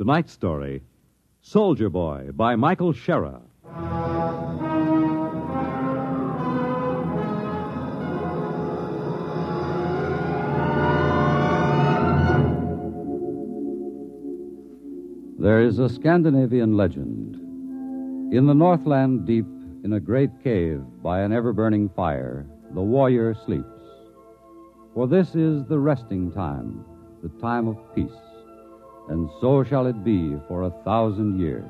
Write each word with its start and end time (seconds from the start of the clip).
Tonight's 0.00 0.32
story 0.32 0.80
Soldier 1.42 1.90
Boy 1.90 2.30
by 2.32 2.56
Michael 2.56 2.94
Shaara. 2.94 3.42
There 15.38 15.60
is 15.60 15.78
a 15.78 15.90
Scandinavian 15.90 16.78
legend. 16.78 17.34
In 18.32 18.46
the 18.46 18.54
Northland 18.54 19.26
deep, 19.26 19.44
in 19.84 19.92
a 19.92 20.00
great 20.00 20.30
cave 20.42 20.80
by 21.02 21.20
an 21.20 21.30
ever 21.30 21.52
burning 21.52 21.90
fire, 21.90 22.46
the 22.72 22.80
warrior 22.80 23.34
sleeps. 23.34 23.66
For 24.94 25.06
this 25.06 25.34
is 25.34 25.66
the 25.66 25.78
resting 25.78 26.32
time, 26.32 26.86
the 27.22 27.28
time 27.38 27.68
of 27.68 27.76
peace. 27.94 28.29
And 29.10 29.28
so 29.40 29.64
shall 29.64 29.88
it 29.88 30.04
be 30.04 30.36
for 30.46 30.62
a 30.62 30.84
thousand 30.84 31.40
years. 31.40 31.68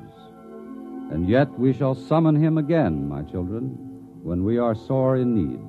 And 1.11 1.27
yet 1.27 1.49
we 1.57 1.73
shall 1.73 1.95
summon 1.95 2.35
him 2.35 2.59
again, 2.59 3.09
my 3.09 3.23
children, 3.23 3.75
when 4.21 4.45
we 4.45 4.59
are 4.59 4.75
sore 4.75 5.17
in 5.17 5.33
need. 5.33 5.59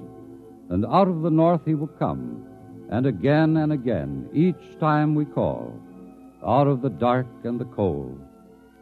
And 0.68 0.84
out 0.84 1.08
of 1.08 1.22
the 1.22 1.30
north 1.30 1.62
he 1.64 1.74
will 1.74 1.86
come, 1.86 2.46
and 2.90 3.06
again 3.06 3.56
and 3.56 3.72
again, 3.72 4.28
each 4.34 4.78
time 4.78 5.14
we 5.14 5.24
call 5.24 5.72
out 6.46 6.66
of 6.66 6.82
the 6.82 6.90
dark 6.90 7.26
and 7.42 7.58
the 7.58 7.64
cold, 7.64 8.20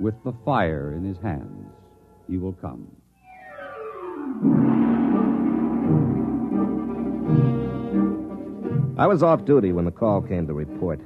with 0.01 0.21
the 0.25 0.33
fire 0.45 0.93
in 0.93 1.05
his 1.05 1.19
hands, 1.19 1.71
he 2.29 2.39
will 2.39 2.55
come. 2.55 2.91
I 8.99 9.07
was 9.07 9.23
off 9.23 9.45
duty 9.45 9.71
when 9.71 9.85
the 9.85 9.93
call 9.93 10.21
came 10.23 10.49
to 10.49 10.55
report. 10.55 11.01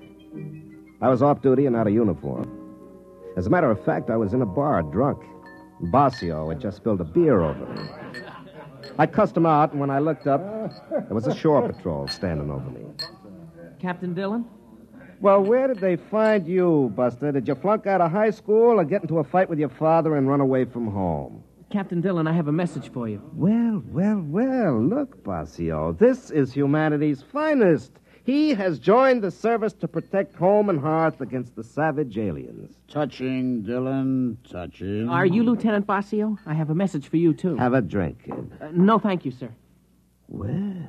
I 1.04 1.08
was 1.08 1.20
off 1.20 1.42
duty 1.42 1.66
and 1.66 1.76
out 1.76 1.86
of 1.86 1.92
uniform. 1.92 2.50
As 3.36 3.46
a 3.46 3.50
matter 3.50 3.70
of 3.70 3.84
fact, 3.84 4.08
I 4.08 4.16
was 4.16 4.32
in 4.32 4.40
a 4.40 4.46
bar 4.46 4.80
drunk. 4.80 5.22
Bossio 5.92 6.48
had 6.50 6.62
just 6.62 6.78
spilled 6.78 7.02
a 7.02 7.04
beer 7.04 7.42
over 7.42 7.66
me. 7.66 7.82
I 8.98 9.04
cussed 9.04 9.36
him 9.36 9.44
out, 9.44 9.72
and 9.72 9.80
when 9.80 9.90
I 9.90 9.98
looked 9.98 10.26
up, 10.26 10.40
there 10.88 11.06
was 11.10 11.26
a 11.26 11.34
shore 11.34 11.70
patrol 11.70 12.08
standing 12.08 12.50
over 12.50 12.70
me. 12.70 12.86
Captain 13.78 14.14
Dillon? 14.14 14.46
Well, 15.20 15.42
where 15.42 15.68
did 15.68 15.80
they 15.80 15.96
find 15.96 16.46
you, 16.46 16.90
Buster? 16.96 17.32
Did 17.32 17.48
you 17.48 17.54
flunk 17.54 17.86
out 17.86 18.00
of 18.00 18.10
high 18.10 18.30
school 18.30 18.80
or 18.80 18.84
get 18.86 19.02
into 19.02 19.18
a 19.18 19.24
fight 19.24 19.50
with 19.50 19.58
your 19.58 19.68
father 19.68 20.16
and 20.16 20.26
run 20.26 20.40
away 20.40 20.64
from 20.64 20.90
home? 20.90 21.44
Captain 21.70 22.00
Dillon, 22.00 22.26
I 22.26 22.32
have 22.32 22.48
a 22.48 22.52
message 22.52 22.90
for 22.90 23.10
you. 23.10 23.20
Well, 23.34 23.82
well, 23.88 24.22
well, 24.24 24.82
look, 24.82 25.22
Bossio. 25.22 25.98
This 25.98 26.30
is 26.30 26.54
humanity's 26.54 27.22
finest. 27.30 27.92
He 28.24 28.54
has 28.54 28.78
joined 28.78 29.22
the 29.22 29.30
service 29.30 29.74
to 29.74 29.86
protect 29.86 30.34
home 30.34 30.70
and 30.70 30.80
hearth 30.80 31.20
against 31.20 31.54
the 31.56 31.62
savage 31.62 32.16
aliens. 32.16 32.74
Touching, 32.88 33.62
Dillon, 33.62 34.38
touching. 34.50 35.10
Are 35.10 35.26
you 35.26 35.42
Lieutenant 35.42 35.86
Bossio? 35.86 36.38
I 36.46 36.54
have 36.54 36.70
a 36.70 36.74
message 36.74 37.06
for 37.08 37.18
you, 37.18 37.34
too. 37.34 37.56
Have 37.56 37.74
a 37.74 37.82
drink, 37.82 38.24
kid. 38.24 38.50
Uh, 38.62 38.68
no, 38.72 38.98
thank 38.98 39.26
you, 39.26 39.30
sir. 39.30 39.50
Well, 40.28 40.88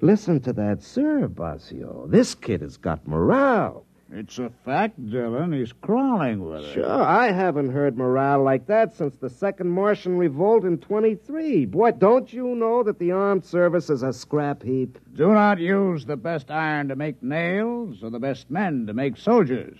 listen 0.00 0.40
to 0.40 0.52
that, 0.54 0.82
sir, 0.82 1.28
Bossio. 1.28 2.10
This 2.10 2.34
kid 2.34 2.62
has 2.62 2.76
got 2.76 3.06
morale. 3.06 3.86
It's 4.14 4.38
a 4.38 4.50
fact, 4.64 5.10
Dillon. 5.10 5.54
He's 5.54 5.72
crawling 5.72 6.46
with 6.46 6.64
it. 6.64 6.74
Sure, 6.74 7.02
I 7.02 7.32
haven't 7.32 7.70
heard 7.70 7.96
morale 7.96 8.42
like 8.42 8.66
that 8.66 8.94
since 8.94 9.16
the 9.16 9.30
Second 9.30 9.70
Martian 9.70 10.18
Revolt 10.18 10.64
in 10.64 10.76
23. 10.78 11.64
Boy, 11.64 11.92
don't 11.92 12.30
you 12.30 12.54
know 12.54 12.82
that 12.82 12.98
the 12.98 13.10
armed 13.10 13.42
service 13.42 13.88
is 13.88 14.02
a 14.02 14.12
scrap 14.12 14.62
heap? 14.62 14.98
Do 15.14 15.32
not 15.32 15.58
use 15.58 16.04
the 16.04 16.18
best 16.18 16.50
iron 16.50 16.88
to 16.88 16.96
make 16.96 17.22
nails 17.22 18.02
or 18.02 18.10
the 18.10 18.18
best 18.18 18.50
men 18.50 18.86
to 18.86 18.92
make 18.92 19.16
soldiers. 19.16 19.78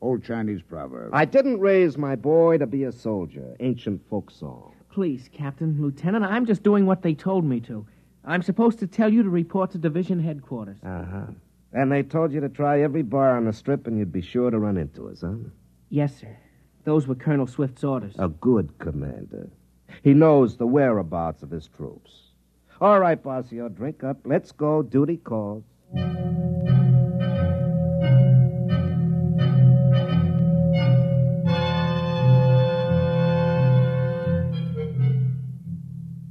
Old 0.00 0.24
Chinese 0.24 0.62
proverb. 0.62 1.10
I 1.12 1.26
didn't 1.26 1.60
raise 1.60 1.98
my 1.98 2.16
boy 2.16 2.56
to 2.56 2.66
be 2.66 2.84
a 2.84 2.92
soldier. 2.92 3.54
Ancient 3.60 4.00
folk 4.08 4.30
song. 4.30 4.74
Please, 4.90 5.28
Captain, 5.30 5.76
Lieutenant, 5.78 6.24
I'm 6.24 6.46
just 6.46 6.62
doing 6.62 6.86
what 6.86 7.02
they 7.02 7.12
told 7.12 7.44
me 7.44 7.60
to. 7.60 7.86
I'm 8.24 8.42
supposed 8.42 8.78
to 8.78 8.86
tell 8.86 9.12
you 9.12 9.22
to 9.22 9.28
report 9.28 9.72
to 9.72 9.78
division 9.78 10.18
headquarters. 10.18 10.78
Uh 10.82 11.04
huh. 11.04 11.26
And 11.72 11.90
they 11.92 12.02
told 12.02 12.32
you 12.32 12.40
to 12.40 12.48
try 12.48 12.80
every 12.82 13.02
bar 13.02 13.36
on 13.36 13.44
the 13.44 13.52
strip 13.52 13.86
and 13.86 13.98
you'd 13.98 14.12
be 14.12 14.22
sure 14.22 14.50
to 14.50 14.58
run 14.58 14.76
into 14.76 15.08
us, 15.08 15.20
huh? 15.20 15.34
Yes, 15.88 16.16
sir. 16.16 16.36
Those 16.84 17.06
were 17.06 17.14
Colonel 17.14 17.46
Swift's 17.46 17.84
orders. 17.84 18.14
A 18.18 18.28
good 18.28 18.78
commander. 18.78 19.50
He 20.02 20.14
knows 20.14 20.56
the 20.56 20.66
whereabouts 20.66 21.42
of 21.42 21.50
his 21.50 21.68
troops. 21.68 22.10
All 22.80 22.98
right, 22.98 23.22
Bossio, 23.22 23.68
drink 23.68 24.02
up. 24.02 24.18
Let's 24.24 24.52
go. 24.52 24.82
Duty 24.82 25.18
calls. 25.18 25.64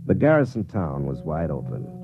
The 0.05 0.15
garrison 0.15 0.65
town 0.65 1.05
was 1.05 1.21
wide 1.21 1.51
open. 1.51 1.98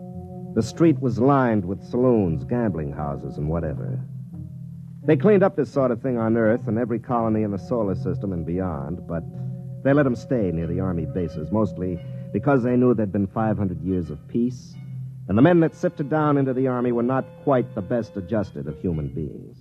The 0.56 0.64
street 0.64 1.02
was 1.02 1.20
lined 1.20 1.66
with 1.66 1.84
saloons, 1.84 2.46
gambling 2.46 2.94
houses, 2.94 3.38
and 3.38 3.50
whatever. 3.50 4.00
They 5.04 5.18
cleaned 5.18 5.44
up 5.44 5.58
this 5.58 5.70
sort 5.70 5.92
of 5.92 6.02
thing 6.02 6.18
on 6.18 6.38
Earth 6.38 6.70
and 6.70 6.80
every 6.80 6.98
colony 6.98 7.44
in 7.44 7.52
the 7.52 7.60
solar 7.60 7.94
system 7.94 8.32
and 8.32 8.46
beyond, 8.46 9.06
but 9.06 9.22
they 9.84 9.92
let 9.92 10.04
them 10.04 10.16
stay 10.16 10.52
near 10.54 10.66
the 10.66 10.80
Army 10.80 11.08
bases, 11.08 11.52
mostly 11.52 12.00
because 12.32 12.64
they 12.64 12.78
knew 12.78 12.94
there'd 12.94 13.12
been 13.12 13.28
500 13.28 13.82
years 13.82 14.10
of 14.10 14.26
peace, 14.30 14.74
and 15.28 15.38
the 15.38 15.42
men 15.42 15.60
that 15.60 15.76
sifted 15.76 16.10
down 16.10 16.38
into 16.38 16.54
the 16.54 16.68
Army 16.68 16.94
were 16.94 17.04
not 17.04 17.26
quite 17.44 17.76
the 17.76 17.82
best 17.82 18.16
adjusted 18.16 18.66
of 18.66 18.80
human 18.80 19.10
beings. 19.10 19.58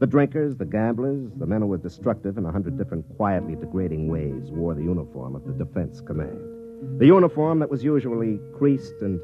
The 0.00 0.06
drinkers, 0.08 0.56
the 0.56 0.64
gamblers, 0.64 1.30
the 1.36 1.46
men 1.46 1.60
who 1.60 1.68
were 1.68 1.78
destructive 1.78 2.38
in 2.38 2.44
a 2.44 2.50
hundred 2.50 2.76
different 2.76 3.06
quietly 3.16 3.54
degrading 3.54 4.08
ways 4.08 4.50
wore 4.50 4.74
the 4.74 4.82
uniform 4.82 5.36
of 5.36 5.44
the 5.44 5.52
Defense 5.52 6.00
Command. 6.00 6.98
The 6.98 7.06
uniform 7.06 7.60
that 7.60 7.70
was 7.70 7.84
usually 7.84 8.40
creased 8.56 9.00
and 9.00 9.20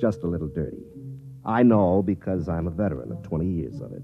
just 0.00 0.22
a 0.22 0.26
little 0.26 0.48
dirty. 0.48 0.82
I 1.44 1.62
know 1.62 2.02
because 2.02 2.48
I'm 2.48 2.66
a 2.66 2.70
veteran 2.70 3.12
of 3.12 3.22
20 3.22 3.46
years 3.46 3.80
of 3.80 3.92
it. 3.92 4.02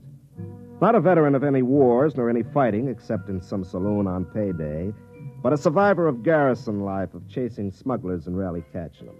Not 0.80 0.94
a 0.94 1.00
veteran 1.00 1.34
of 1.34 1.44
any 1.44 1.62
wars 1.62 2.16
nor 2.16 2.28
any 2.28 2.42
fighting 2.42 2.88
except 2.88 3.28
in 3.28 3.40
some 3.40 3.64
saloon 3.64 4.06
on 4.06 4.24
payday, 4.24 4.92
but 5.42 5.52
a 5.52 5.58
survivor 5.58 6.06
of 6.06 6.22
garrison 6.22 6.80
life 6.80 7.14
of 7.14 7.28
chasing 7.28 7.70
smugglers 7.70 8.26
and 8.26 8.36
rarely 8.36 8.64
catching 8.72 9.06
them. 9.06 9.16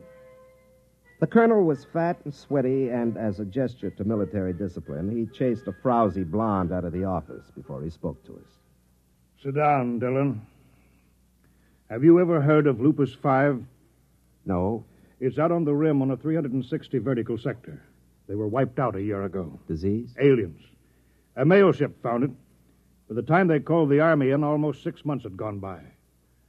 The 1.21 1.27
colonel 1.27 1.63
was 1.63 1.87
fat 1.93 2.19
and 2.25 2.35
sweaty, 2.35 2.89
and 2.91 3.17
as 3.17 3.41
a 3.41 3.45
gesture 3.45 3.91
to 3.91 4.05
military 4.05 4.53
discipline, 4.53 5.11
he 5.11 5.27
chased 5.27 5.69
a 5.69 5.73
frowsy 5.73 6.25
blonde 6.25 6.73
out 6.73 6.85
of 6.85 6.93
the 6.93 7.05
office 7.05 7.51
before 7.55 7.83
he 7.83 7.91
spoke 7.91 8.23
to 8.27 8.33
us. 8.33 8.51
Sit 9.43 9.55
down, 9.55 10.01
Dillon. 10.01 10.43
Have 11.89 12.03
you 12.03 12.21
ever 12.21 12.41
heard 12.41 12.67
of 12.67 12.81
Lupus 12.81 13.15
5? 13.15 13.63
No? 14.45 14.85
It's 15.25 15.39
out 15.39 15.53
on 15.53 15.65
the 15.65 15.73
rim 15.73 16.03
on 16.03 16.11
a 16.11 16.19
360 16.19 16.99
vertical 16.99 17.39
sector. 17.39 17.83
They 18.29 18.35
were 18.35 18.47
wiped 18.47 18.79
out 18.79 18.95
a 18.95 19.03
year 19.03 19.23
ago. 19.23 19.59
Disease? 19.67 20.15
Aliens. 20.21 20.61
A 21.35 21.47
mail 21.47 21.73
ship 21.73 22.03
found 22.03 22.25
it. 22.25 22.31
By 23.09 23.15
the 23.15 23.23
time 23.23 23.49
they 23.49 23.59
called 23.59 23.89
the 23.89 24.01
Army 24.01 24.33
in, 24.33 24.45
almost 24.45 24.83
six 24.83 25.03
months 25.03 25.25
had 25.25 25.35
gone 25.35 25.61
by. 25.61 25.81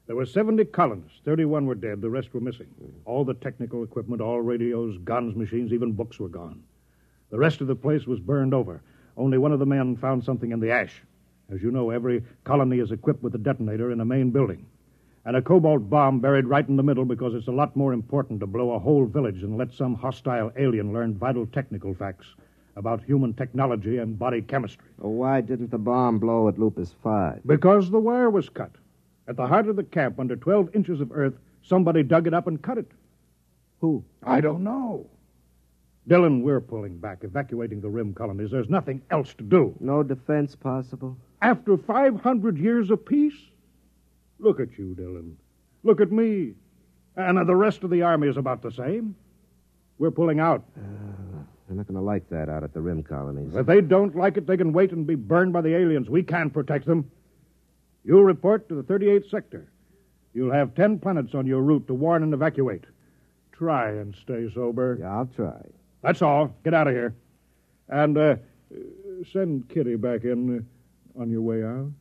There 0.08 0.18
were 0.18 0.26
70 0.26 0.66
colonists. 0.66 1.22
31 1.24 1.66
were 1.66 1.76
dead. 1.76 2.02
The 2.02 2.10
rest 2.10 2.34
were 2.34 2.42
missing. 2.42 2.68
All 3.06 3.24
the 3.24 3.36
technical 3.36 3.82
equipment, 3.82 4.22
all 4.22 4.42
radios, 4.42 4.98
guns, 5.06 5.38
machines, 5.38 5.72
even 5.72 5.94
books 5.94 6.20
were 6.20 6.28
gone. 6.28 6.62
The 7.30 7.40
rest 7.40 7.62
of 7.62 7.68
the 7.68 7.78
place 7.78 8.06
was 8.06 8.20
burned 8.20 8.54
over. 8.54 8.82
Only 9.16 9.38
one 9.38 9.54
of 9.54 9.60
the 9.60 9.66
men 9.66 9.96
found 9.96 10.26
something 10.26 10.52
in 10.52 10.60
the 10.60 10.72
ash. 10.72 11.02
As 11.50 11.64
you 11.64 11.72
know, 11.72 11.92
every 11.92 12.26
colony 12.44 12.80
is 12.80 12.92
equipped 12.92 13.24
with 13.24 13.36
a 13.36 13.38
detonator 13.38 13.92
in 13.92 14.02
a 14.02 14.06
main 14.06 14.32
building. 14.32 14.66
And 15.26 15.36
a 15.36 15.42
cobalt 15.42 15.90
bomb 15.90 16.20
buried 16.20 16.46
right 16.46 16.68
in 16.68 16.76
the 16.76 16.84
middle 16.84 17.04
because 17.04 17.34
it's 17.34 17.48
a 17.48 17.52
lot 17.52 17.76
more 17.76 17.94
important 17.94 18.40
to 18.42 18.48
blow 18.48 18.72
a 18.74 18.80
whole 18.80 19.06
village 19.06 19.42
than 19.42 19.58
let 19.58 19.74
some 19.74 19.96
hostile 19.96 20.52
alien 20.56 20.94
learn 20.94 21.16
vital 21.16 21.48
technical 21.48 21.96
facts 21.96 22.28
about 22.76 23.04
human 23.04 23.34
technology 23.34 23.98
and 23.98 24.20
body 24.20 24.42
chemistry. 24.42 24.86
Well, 25.00 25.14
why 25.14 25.42
didn't 25.42 25.72
the 25.72 25.80
bomb 25.80 26.20
blow 26.20 26.48
at 26.48 26.60
Lupus 26.60 26.94
5? 27.02 27.42
Because 27.46 27.90
the 27.90 28.00
wire 28.00 28.30
was 28.30 28.50
cut. 28.50 28.72
At 29.28 29.36
the 29.36 29.48
heart 29.48 29.68
of 29.68 29.78
the 29.78 29.84
camp, 29.84 30.20
under 30.20 30.36
12 30.36 30.76
inches 30.76 31.02
of 31.02 31.12
earth, 31.12 31.34
somebody 31.64 32.04
dug 32.04 32.28
it 32.28 32.34
up 32.36 32.46
and 32.46 32.62
cut 32.62 32.78
it. 32.78 32.92
Who? 33.82 34.04
I 34.24 34.42
don't 34.42 34.64
know. 34.64 35.08
Dillon, 36.08 36.44
we're 36.44 36.62
pulling 36.62 37.00
back, 37.00 37.24
evacuating 37.24 37.82
the 37.82 37.90
rim 37.90 38.14
colonies. 38.14 38.52
There's 38.52 38.70
nothing 38.70 39.02
else 39.10 39.34
to 39.36 39.44
do. 39.44 39.74
No 39.80 40.04
defense 40.04 40.56
possible? 40.56 41.18
After 41.42 41.78
500 41.78 42.60
years 42.60 42.92
of 42.92 43.04
peace? 43.04 43.34
Look 44.40 44.60
at 44.60 44.78
you, 44.78 44.96
Dillon. 44.96 45.38
Look 45.84 46.02
at 46.02 46.12
me. 46.12 46.54
And 47.16 47.48
the 47.48 47.56
rest 47.56 47.84
of 47.84 47.90
the 47.90 48.02
army 48.02 48.28
is 48.28 48.38
about 48.38 48.62
the 48.62 48.72
same. 48.72 49.16
We're 49.98 50.12
pulling 50.12 50.40
out. 50.40 50.64
Uh, 50.78 50.82
they're 51.68 51.78
not 51.78 51.88
going 51.88 51.96
to 51.96 52.02
like 52.02 52.30
that 52.30 52.50
out 52.50 52.64
at 52.64 52.74
the 52.74 52.82
rim 52.82 53.02
colonies. 53.02 53.56
If 53.56 53.66
they 53.66 53.82
don't 53.82 54.16
like 54.16 54.38
it, 54.38 54.46
they 54.46 54.58
can 54.58 54.74
wait 54.74 54.92
and 54.92 55.08
be 55.08 55.16
burned 55.16 55.54
by 55.54 55.62
the 55.62 55.76
aliens. 55.76 56.10
We 56.10 56.22
can't 56.22 56.54
protect 56.54 56.86
them. 56.86 57.10
You'll 58.04 58.24
report 58.24 58.68
to 58.70 58.76
the 58.76 58.84
38th 58.84 59.30
sector. 59.30 59.68
You'll 60.34 60.52
have 60.52 60.76
10 60.76 61.00
planets 61.00 61.34
on 61.34 61.48
your 61.48 61.62
route 61.62 61.88
to 61.88 61.94
warn 61.94 62.22
and 62.22 62.34
evacuate. 62.34 62.84
Try 63.54 63.92
and 63.92 64.14
stay 64.16 64.50
sober. 64.54 64.98
Yeah, 65.00 65.16
I'll 65.16 65.28
try. 65.28 65.62
That's 66.02 66.22
all. 66.22 66.54
Get 66.64 66.74
out 66.74 66.88
of 66.88 66.94
here. 66.94 67.16
And 67.88 68.18
uh, 68.18 68.36
send 69.32 69.70
Kitty 69.70 69.96
back 69.96 70.26
in 70.26 70.68
uh, 71.18 71.22
on 71.22 71.30
your 71.30 71.42
way 71.42 71.64
out. 71.64 71.92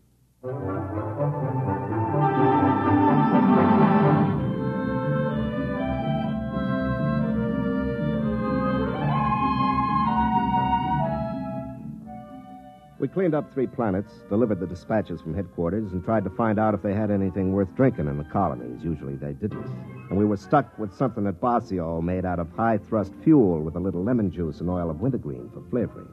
We 13.04 13.08
cleaned 13.08 13.34
up 13.34 13.52
three 13.52 13.66
planets, 13.66 14.14
delivered 14.30 14.60
the 14.60 14.66
dispatches 14.66 15.20
from 15.20 15.34
headquarters, 15.34 15.92
and 15.92 16.02
tried 16.02 16.24
to 16.24 16.30
find 16.30 16.58
out 16.58 16.72
if 16.72 16.80
they 16.80 16.94
had 16.94 17.10
anything 17.10 17.52
worth 17.52 17.68
drinking 17.76 18.08
in 18.08 18.16
the 18.16 18.24
colonies. 18.24 18.82
Usually 18.82 19.14
they 19.14 19.34
didn't. 19.34 19.66
And 20.08 20.16
we 20.16 20.24
were 20.24 20.38
stuck 20.38 20.78
with 20.78 20.90
something 20.96 21.26
at 21.26 21.38
Bossio 21.38 22.02
made 22.02 22.24
out 22.24 22.38
of 22.38 22.50
high 22.52 22.78
thrust 22.78 23.12
fuel 23.22 23.60
with 23.60 23.76
a 23.76 23.78
little 23.78 24.02
lemon 24.02 24.30
juice 24.30 24.60
and 24.60 24.70
oil 24.70 24.88
of 24.88 25.00
wintergreen 25.00 25.50
for 25.52 25.62
flavoring. 25.68 26.08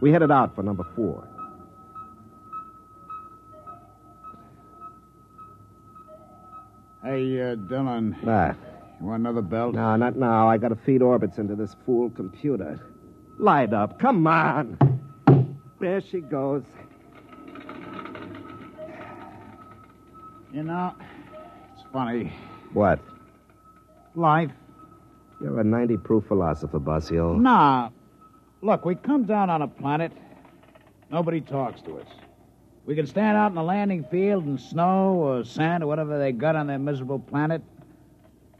We 0.00 0.10
headed 0.10 0.32
out 0.32 0.56
for 0.56 0.64
number 0.64 0.82
four. 0.96 1.28
Hey, 7.04 7.40
uh, 7.40 7.54
Dillon. 7.54 8.16
Ah. 8.26 8.56
You 9.00 9.06
want 9.06 9.20
another 9.20 9.42
belt? 9.42 9.76
No, 9.76 9.94
not 9.94 10.16
now. 10.16 10.48
I 10.48 10.58
gotta 10.58 10.74
feed 10.74 11.00
orbits 11.00 11.38
into 11.38 11.54
this 11.54 11.76
fool 11.86 12.10
computer. 12.10 12.80
Light 13.38 13.72
up. 13.72 14.00
Come 14.00 14.26
on. 14.26 14.97
There 15.80 16.00
she 16.00 16.20
goes. 16.20 16.64
You 20.52 20.62
know, 20.64 20.94
it's 21.74 21.84
funny. 21.92 22.32
What? 22.72 23.00
Life. 24.14 24.50
You're 25.40 25.60
a 25.60 25.64
90 25.64 25.98
proof 25.98 26.24
philosopher, 26.26 26.80
Bossio. 26.80 27.38
Nah. 27.38 27.90
Look, 28.60 28.84
we 28.84 28.96
come 28.96 29.24
down 29.24 29.50
on 29.50 29.62
a 29.62 29.68
planet. 29.68 30.10
Nobody 31.10 31.40
talks 31.40 31.80
to 31.82 31.98
us. 31.98 32.08
We 32.86 32.96
can 32.96 33.06
stand 33.06 33.36
out 33.36 33.48
in 33.48 33.54
the 33.54 33.62
landing 33.62 34.04
field 34.10 34.46
in 34.46 34.58
snow 34.58 35.14
or 35.14 35.44
sand 35.44 35.84
or 35.84 35.86
whatever 35.86 36.18
they 36.18 36.32
got 36.32 36.56
on 36.56 36.66
their 36.66 36.78
miserable 36.78 37.18
planet. 37.18 37.62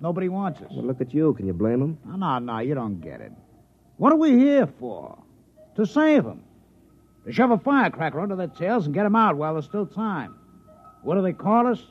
Nobody 0.01 0.29
wants 0.29 0.61
us. 0.61 0.69
Well, 0.71 0.85
look 0.85 1.01
at 1.01 1.13
you. 1.13 1.35
Can 1.35 1.47
you 1.47 1.53
blame 1.53 1.81
them? 1.81 1.99
No, 2.05 2.15
no, 2.17 2.39
no, 2.39 2.59
you 2.61 2.75
don't 2.75 3.01
get 3.01 3.21
it. 3.21 3.33
What 3.97 4.13
are 4.13 4.17
we 4.17 4.39
here 4.39 4.69
for? 4.79 5.19
To 5.77 5.87
save 5.87 6.25
them. 6.25 6.45
Shove 7.31 7.51
a 7.51 7.59
firecracker 7.59 8.21
under 8.21 8.37
their 8.37 8.47
tails 8.49 8.87
and 8.87 8.95
get 8.95 9.03
them 9.05 9.17
out 9.17 9.37
while 9.37 9.55
there's 9.55 9.65
still 9.65 9.87
time. 9.87 10.35
What 11.03 11.15
do 11.17 11.23
they 11.23 11.33
call 11.33 11.67
us? 11.67 11.83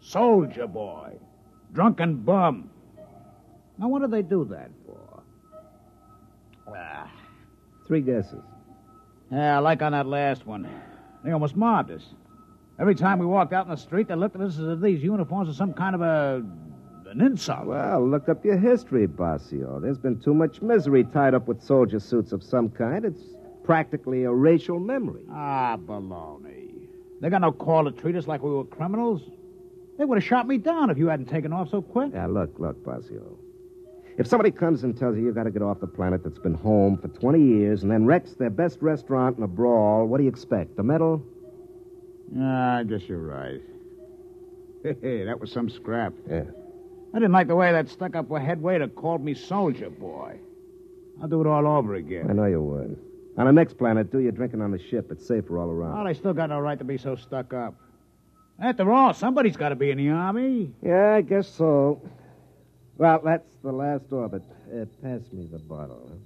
Soldier 0.00 0.66
boy. 0.66 1.14
Drunken 1.72 2.16
bum. 2.16 2.70
Now, 3.78 3.88
what 3.88 4.02
do 4.02 4.08
they 4.08 4.22
do 4.22 4.44
that 4.50 4.70
for? 4.86 5.22
Ah. 6.68 7.10
Three 7.86 8.00
guesses. 8.00 8.42
Yeah, 9.30 9.58
like 9.58 9.82
on 9.82 9.92
that 9.92 10.06
last 10.06 10.46
one. 10.46 10.68
They 11.24 11.32
almost 11.32 11.56
mobbed 11.56 11.90
us. 11.90 12.04
Every 12.78 12.94
time 12.94 13.18
we 13.18 13.26
walked 13.26 13.52
out 13.52 13.66
in 13.66 13.70
the 13.70 13.76
street, 13.76 14.08
they 14.08 14.14
looked 14.14 14.36
at 14.36 14.42
us 14.42 14.58
as 14.58 14.68
if 14.68 14.80
these 14.80 15.02
uniforms 15.02 15.48
were 15.48 15.54
some 15.54 15.72
kind 15.72 15.94
of 15.94 16.02
a. 16.02 16.44
an 17.08 17.20
insult. 17.20 17.66
Well, 17.66 18.06
look 18.06 18.28
up 18.28 18.44
your 18.44 18.58
history, 18.58 19.06
Bossio. 19.06 19.80
There's 19.80 19.98
been 19.98 20.20
too 20.20 20.34
much 20.34 20.60
misery 20.62 21.04
tied 21.04 21.34
up 21.34 21.46
with 21.46 21.62
soldier 21.62 22.00
suits 22.00 22.32
of 22.32 22.42
some 22.42 22.68
kind. 22.70 23.04
It's 23.04 23.22
practically 23.64 24.24
a 24.24 24.32
racial 24.32 24.78
memory. 24.78 25.24
Ah, 25.32 25.76
baloney. 25.76 26.88
They 27.20 27.30
got 27.30 27.40
no 27.40 27.50
call 27.50 27.84
to 27.84 27.90
treat 27.90 28.14
us 28.14 28.28
like 28.28 28.42
we 28.42 28.50
were 28.50 28.64
criminals. 28.64 29.22
They 29.98 30.04
would 30.04 30.18
have 30.18 30.24
shot 30.24 30.46
me 30.46 30.58
down 30.58 30.90
if 30.90 30.98
you 30.98 31.08
hadn't 31.08 31.26
taken 31.26 31.52
off 31.52 31.70
so 31.70 31.80
quick. 31.80 32.10
Yeah, 32.12 32.26
look, 32.26 32.58
look, 32.58 32.84
Bossio. 32.84 33.36
If 34.16 34.26
somebody 34.26 34.50
comes 34.50 34.84
and 34.84 34.96
tells 34.96 35.16
you 35.16 35.24
you've 35.24 35.34
got 35.34 35.44
to 35.44 35.50
get 35.50 35.62
off 35.62 35.80
the 35.80 35.86
planet 35.86 36.22
that's 36.22 36.38
been 36.38 36.54
home 36.54 36.98
for 36.98 37.08
20 37.08 37.40
years 37.42 37.82
and 37.82 37.90
then 37.90 38.04
wrecks 38.04 38.34
their 38.34 38.50
best 38.50 38.80
restaurant 38.80 39.38
in 39.38 39.42
a 39.42 39.48
brawl, 39.48 40.06
what 40.06 40.18
do 40.18 40.24
you 40.24 40.30
expect? 40.30 40.78
A 40.78 40.82
medal? 40.82 41.24
Ah, 42.38 42.78
I 42.78 42.84
guess 42.84 43.02
you're 43.08 43.18
right. 43.18 43.60
Hey, 44.82 45.24
that 45.24 45.40
was 45.40 45.50
some 45.50 45.70
scrap. 45.70 46.12
Yeah. 46.28 46.44
I 47.12 47.18
didn't 47.18 47.32
like 47.32 47.46
the 47.48 47.56
way 47.56 47.72
that 47.72 47.88
stuck-up 47.88 48.30
head 48.36 48.60
waiter 48.60 48.88
called 48.88 49.24
me 49.24 49.34
soldier 49.34 49.88
boy. 49.88 50.38
I'll 51.22 51.28
do 51.28 51.40
it 51.40 51.46
all 51.46 51.66
over 51.66 51.94
again. 51.94 52.26
I 52.28 52.32
know 52.34 52.44
you 52.44 52.60
would. 52.60 52.98
On 53.36 53.46
the 53.46 53.52
next 53.52 53.76
planet, 53.78 54.12
do 54.12 54.20
your 54.20 54.32
drinking 54.32 54.62
on 54.62 54.70
the 54.70 54.78
ship. 54.78 55.10
It's 55.10 55.26
safer 55.26 55.58
all 55.58 55.68
around. 55.70 55.94
Well, 55.94 56.04
they 56.04 56.14
still 56.14 56.32
got 56.32 56.50
no 56.50 56.60
right 56.60 56.78
to 56.78 56.84
be 56.84 56.98
so 56.98 57.16
stuck 57.16 57.52
up. 57.52 57.74
After 58.60 58.92
all, 58.92 59.12
somebody's 59.12 59.56
got 59.56 59.70
to 59.70 59.76
be 59.76 59.90
in 59.90 59.98
the 59.98 60.10
army. 60.10 60.72
Yeah, 60.82 61.14
I 61.14 61.20
guess 61.22 61.48
so. 61.48 62.00
Well, 62.96 63.20
that's 63.24 63.56
the 63.64 63.72
last 63.72 64.04
orbit. 64.12 64.42
Uh, 64.72 64.84
pass 65.02 65.20
me 65.32 65.48
the 65.50 65.58
bottle. 65.58 66.08
Huh? 66.08 66.16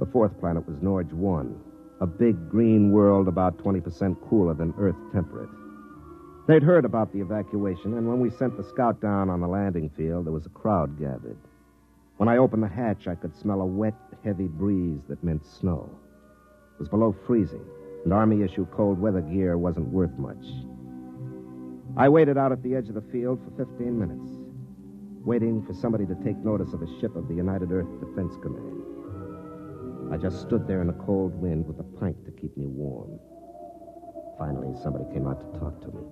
The 0.00 0.06
fourth 0.06 0.38
planet 0.40 0.66
was 0.66 0.80
Norge 0.80 1.12
1, 1.12 1.60
a 2.00 2.06
big 2.06 2.48
green 2.48 2.92
world 2.92 3.28
about 3.28 3.58
20% 3.58 4.16
cooler 4.28 4.54
than 4.54 4.74
Earth 4.78 4.96
temperate. 5.12 5.50
They'd 6.46 6.62
heard 6.62 6.84
about 6.84 7.12
the 7.12 7.20
evacuation, 7.20 7.94
and 7.94 8.08
when 8.08 8.20
we 8.20 8.30
sent 8.30 8.56
the 8.56 8.64
scout 8.64 9.00
down 9.00 9.28
on 9.28 9.40
the 9.40 9.48
landing 9.48 9.90
field, 9.90 10.24
there 10.24 10.32
was 10.32 10.46
a 10.46 10.50
crowd 10.50 10.98
gathered. 10.98 11.36
When 12.16 12.28
I 12.28 12.38
opened 12.38 12.62
the 12.62 12.68
hatch, 12.68 13.06
I 13.06 13.14
could 13.16 13.36
smell 13.36 13.60
a 13.60 13.66
wet, 13.66 13.94
heavy 14.24 14.46
breeze 14.46 15.00
that 15.08 15.22
meant 15.22 15.44
snow. 15.44 15.90
It 16.74 16.80
was 16.80 16.88
below 16.88 17.14
freezing, 17.26 17.64
and 18.04 18.12
Army 18.12 18.42
issue 18.42 18.66
cold 18.74 18.98
weather 19.00 19.20
gear 19.20 19.58
wasn't 19.58 19.88
worth 19.88 20.16
much. 20.18 20.44
I 21.96 22.08
waited 22.08 22.38
out 22.38 22.52
at 22.52 22.62
the 22.62 22.76
edge 22.76 22.88
of 22.88 22.94
the 22.94 23.04
field 23.12 23.40
for 23.44 23.64
15 23.64 23.98
minutes, 23.98 24.30
waiting 25.24 25.64
for 25.66 25.74
somebody 25.74 26.06
to 26.06 26.14
take 26.24 26.36
notice 26.38 26.72
of 26.72 26.82
a 26.82 27.00
ship 27.00 27.16
of 27.16 27.28
the 27.28 27.34
United 27.34 27.72
Earth 27.72 27.88
Defense 28.00 28.34
Command. 28.40 28.77
I 30.10 30.16
just 30.16 30.40
stood 30.40 30.66
there 30.66 30.80
in 30.80 30.86
the 30.86 30.94
cold 30.94 31.34
wind 31.34 31.66
with 31.66 31.78
a 31.80 31.82
pint 31.98 32.24
to 32.24 32.32
keep 32.32 32.56
me 32.56 32.66
warm. 32.66 33.18
Finally, 34.38 34.74
somebody 34.82 35.04
came 35.12 35.26
out 35.26 35.40
to 35.40 35.58
talk 35.58 35.80
to 35.82 35.88
me. 35.88 36.02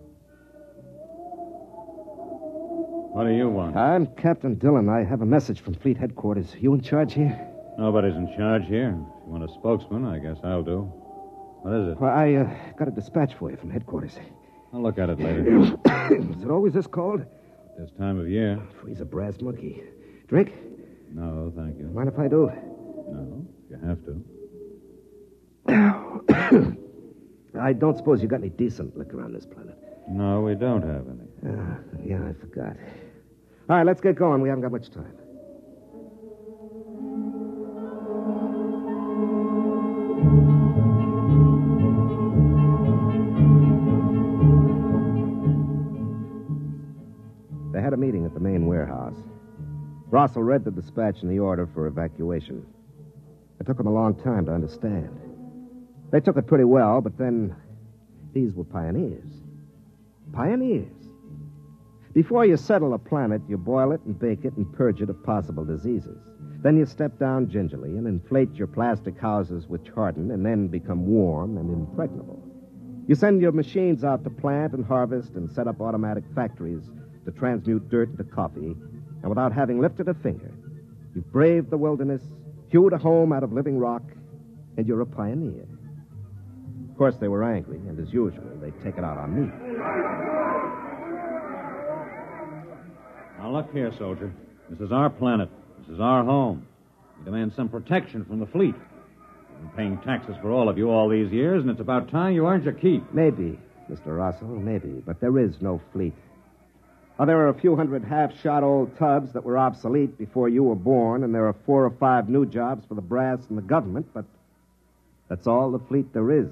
What 3.12 3.25
do 3.25 3.33
you 3.33 3.49
want? 3.49 3.76
I'm 3.76 4.07
Captain 4.17 4.57
Dillon. 4.57 4.88
I 4.88 5.03
have 5.05 5.23
a 5.23 5.26
message 5.26 5.61
from 5.61 5.75
Fleet 5.75 5.97
Headquarters. 5.97 6.55
You 6.59 6.75
in 6.75 6.83
charge 6.83 7.15
here? 7.15 7.49
Nobody's 7.79 8.15
in 8.15 8.26
charge 8.37 8.67
here. 8.67 8.91
If 8.91 9.26
you 9.26 9.33
want 9.33 9.45
a 9.45 9.53
spokesman, 9.55 10.05
I 10.05 10.19
guess 10.19 10.37
I'll 10.45 10.62
do. 10.62 10.83
What 11.62 11.75
is 11.75 11.88
it? 11.88 12.00
Well, 12.00 12.11
I 12.11 12.35
uh, 12.35 12.73
got 12.76 12.88
a 12.88 12.91
dispatch 12.91 13.35
for 13.35 13.50
you 13.50 13.57
from 13.57 13.71
headquarters. 13.71 14.19
I'll 14.73 14.83
look 14.83 14.99
at 14.99 15.09
it 15.09 15.19
later. 15.19 15.57
Is 16.11 16.43
it 16.43 16.50
always 16.50 16.75
this 16.75 16.87
cold? 16.87 17.25
this 17.79 17.91
time 17.99 18.19
of 18.19 18.29
year. 18.29 18.61
Freeze 18.81 19.00
a 19.00 19.05
brass 19.05 19.41
monkey. 19.41 19.83
Drink? 20.29 20.53
No, 21.12 21.53
thank 21.57 21.79
you. 21.79 21.87
Mind 21.87 22.09
if 22.09 22.19
I 22.19 22.29
do? 22.29 22.50
No, 23.09 23.46
you 23.83 23.88
have 23.88 24.04
to. 24.04 24.25
I 27.61 27.73
don't 27.73 27.97
suppose 27.97 28.21
you've 28.21 28.30
got 28.30 28.40
any 28.40 28.50
decent 28.50 28.97
liquor 28.97 29.23
on 29.23 29.33
this 29.33 29.47
planet. 29.47 29.76
No, 30.09 30.42
we 30.42 30.54
don't 30.54 30.83
have 30.83 31.06
any. 31.09 31.54
Uh, 31.54 31.76
yeah, 32.04 32.28
I 32.28 32.33
forgot. 32.35 32.76
All 33.68 33.76
right, 33.76 33.87
let's 33.87 34.00
get 34.00 34.14
going. 34.14 34.40
We 34.40 34.49
haven't 34.49 34.62
got 34.62 34.71
much 34.71 34.90
time. 34.90 35.12
They 47.73 47.83
had 47.83 47.92
a 47.92 47.97
meeting 47.97 48.25
at 48.25 48.33
the 48.33 48.40
main 48.40 48.66
warehouse. 48.66 49.16
Russell 50.11 50.45
read 50.45 50.64
the 50.64 50.71
dispatch 50.71 51.23
and 51.23 51.30
the 51.30 51.40
order 51.40 51.66
for 51.66 51.87
evacuation. 51.88 52.64
It 53.61 53.67
took 53.67 53.77
them 53.77 53.87
a 53.87 53.93
long 53.93 54.15
time 54.15 54.47
to 54.47 54.53
understand. 54.53 55.11
They 56.11 56.21
took 56.21 56.37
it 56.37 56.47
pretty 56.47 56.65
well, 56.65 57.01
but 57.01 57.19
then 57.19 57.55
these 58.33 58.55
were 58.55 58.65
pioneers. 58.65 59.29
Pioneers. 60.33 60.93
Before 62.13 62.47
you 62.47 62.57
settle 62.57 62.95
a 62.95 62.99
planet, 62.99 63.43
you 63.49 63.59
boil 63.59 63.93
it 63.93 64.01
and 64.07 64.19
bake 64.19 64.45
it 64.45 64.57
and 64.57 64.73
purge 64.73 65.03
it 65.03 65.11
of 65.11 65.23
possible 65.23 65.65
diseases. 65.65 66.19
Then 66.63 66.77
you 66.77 66.87
step 66.87 67.19
down 67.19 67.51
gingerly 67.51 67.97
and 67.97 68.07
inflate 68.07 68.55
your 68.55 68.67
plastic 68.67 69.19
houses 69.19 69.69
which 69.69 69.89
harden 69.91 70.31
and 70.31 70.45
then 70.45 70.69
become 70.69 71.07
warm 71.07 71.59
and 71.59 71.71
impregnable. 71.71 72.43
You 73.07 73.15
send 73.15 73.41
your 73.41 73.53
machines 73.53 74.03
out 74.03 74.25
to 74.25 74.31
plant 74.31 74.73
and 74.73 74.85
harvest 74.85 75.35
and 75.35 75.51
set 75.53 75.69
up 75.69 75.81
automatic 75.81 76.25
factories 76.35 76.91
to 77.25 77.33
transmute 77.33 77.89
dirt 77.89 78.11
into 78.11 78.25
coffee, 78.25 78.75
and 79.23 79.29
without 79.29 79.53
having 79.53 79.81
lifted 79.81 80.09
a 80.09 80.15
finger, 80.15 80.53
you've 81.15 81.31
braved 81.31 81.71
the 81.71 81.77
wilderness, 81.77 82.23
hewed 82.70 82.92
a 82.92 82.99
home 82.99 83.32
out 83.32 83.42
of 83.42 83.52
living 83.52 83.78
rock, 83.78 84.02
and 84.76 84.87
you're 84.87 85.00
a 85.00 85.06
pioneer. 85.06 85.66
Of 86.90 86.99
course, 86.99 87.14
they 87.20 87.28
were 87.28 87.44
angry, 87.44 87.78
and 87.78 87.99
as 87.99 88.12
usual, 88.12 88.44
they 88.61 88.70
take 88.82 88.99
it 88.99 89.04
out 89.04 89.18
on 89.18 89.35
me. 89.35 89.52
Now, 93.38 93.52
look 93.52 93.70
here, 93.73 93.92
soldier. 93.99 94.32
This 94.70 94.80
is 94.80 94.92
our 94.92 95.11
planet. 95.11 95.49
This 95.80 95.94
is 95.94 96.00
our 96.00 96.25
home. 96.25 96.66
We 97.18 97.25
demand 97.25 97.52
some 97.54 97.68
protection 97.68 98.25
from 98.25 98.40
the 98.40 98.46
fleet. 98.46 98.75
I've 98.75 99.61
been 99.61 99.76
paying 99.76 99.99
taxes 99.99 100.37
for 100.42 100.50
all 100.50 100.68
of 100.68 100.76
you 100.76 100.90
all 100.90 101.08
these 101.08 101.30
years, 101.30 101.62
and 101.62 101.70
it's 101.70 101.80
about 101.80 102.11
time 102.11 102.35
you 102.35 102.46
earned 102.46 102.64
your 102.64 102.73
keep. 102.73 103.12
Maybe, 103.12 103.58
Mr. 103.90 104.16
Russell, 104.16 104.49
maybe, 104.49 105.02
but 105.06 105.20
there 105.20 105.38
is 105.38 105.54
no 105.61 105.80
fleet. 105.92 106.14
There 107.18 107.40
are 107.40 107.49
a 107.49 107.54
few 107.54 107.76
hundred 107.76 108.04
half 108.04 108.38
shot 108.40 108.62
old 108.62 108.96
tubs 108.99 109.32
that 109.32 109.42
were 109.42 109.56
obsolete 109.56 110.18
before 110.18 110.49
you 110.49 110.62
were 110.62 110.75
born, 110.75 111.25
and 111.25 111.35
there 111.35 111.46
are 111.46 111.56
four 111.64 111.85
or 111.85 111.90
five 111.90 112.28
new 112.28 112.44
jobs 112.44 112.85
for 112.87 112.94
the 112.94 113.00
brass 113.00 113.38
and 113.49 113.56
the 113.56 113.62
government, 113.62 114.06
but 114.12 114.26
that's 115.28 115.46
all 115.46 115.70
the 115.70 115.78
fleet 115.78 116.12
there 116.12 116.30
is. 116.30 116.49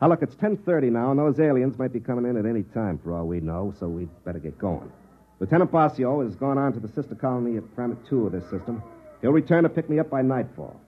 Now, 0.00 0.08
look, 0.08 0.22
it's 0.22 0.34
10.30 0.34 0.92
now, 0.92 1.10
and 1.10 1.18
those 1.18 1.38
aliens 1.38 1.78
might 1.78 1.92
be 1.92 2.00
coming 2.00 2.28
in 2.28 2.36
at 2.36 2.46
any 2.46 2.62
time 2.62 2.98
for 2.98 3.14
all 3.14 3.26
we 3.26 3.40
know, 3.40 3.74
so 3.78 3.88
we'd 3.88 4.08
better 4.24 4.38
get 4.38 4.58
going. 4.58 4.90
Lieutenant 5.38 5.70
Bossio 5.70 6.24
has 6.24 6.34
gone 6.34 6.58
on 6.58 6.72
to 6.72 6.80
the 6.80 6.88
sister 6.88 7.14
colony 7.14 7.56
at 7.58 7.74
Planet 7.74 7.98
2 8.08 8.26
of 8.26 8.32
this 8.32 8.48
system. 8.50 8.82
He'll 9.20 9.32
return 9.32 9.64
to 9.64 9.68
pick 9.68 9.88
me 9.88 9.98
up 9.98 10.10
by 10.10 10.22
nightfall. 10.22 10.80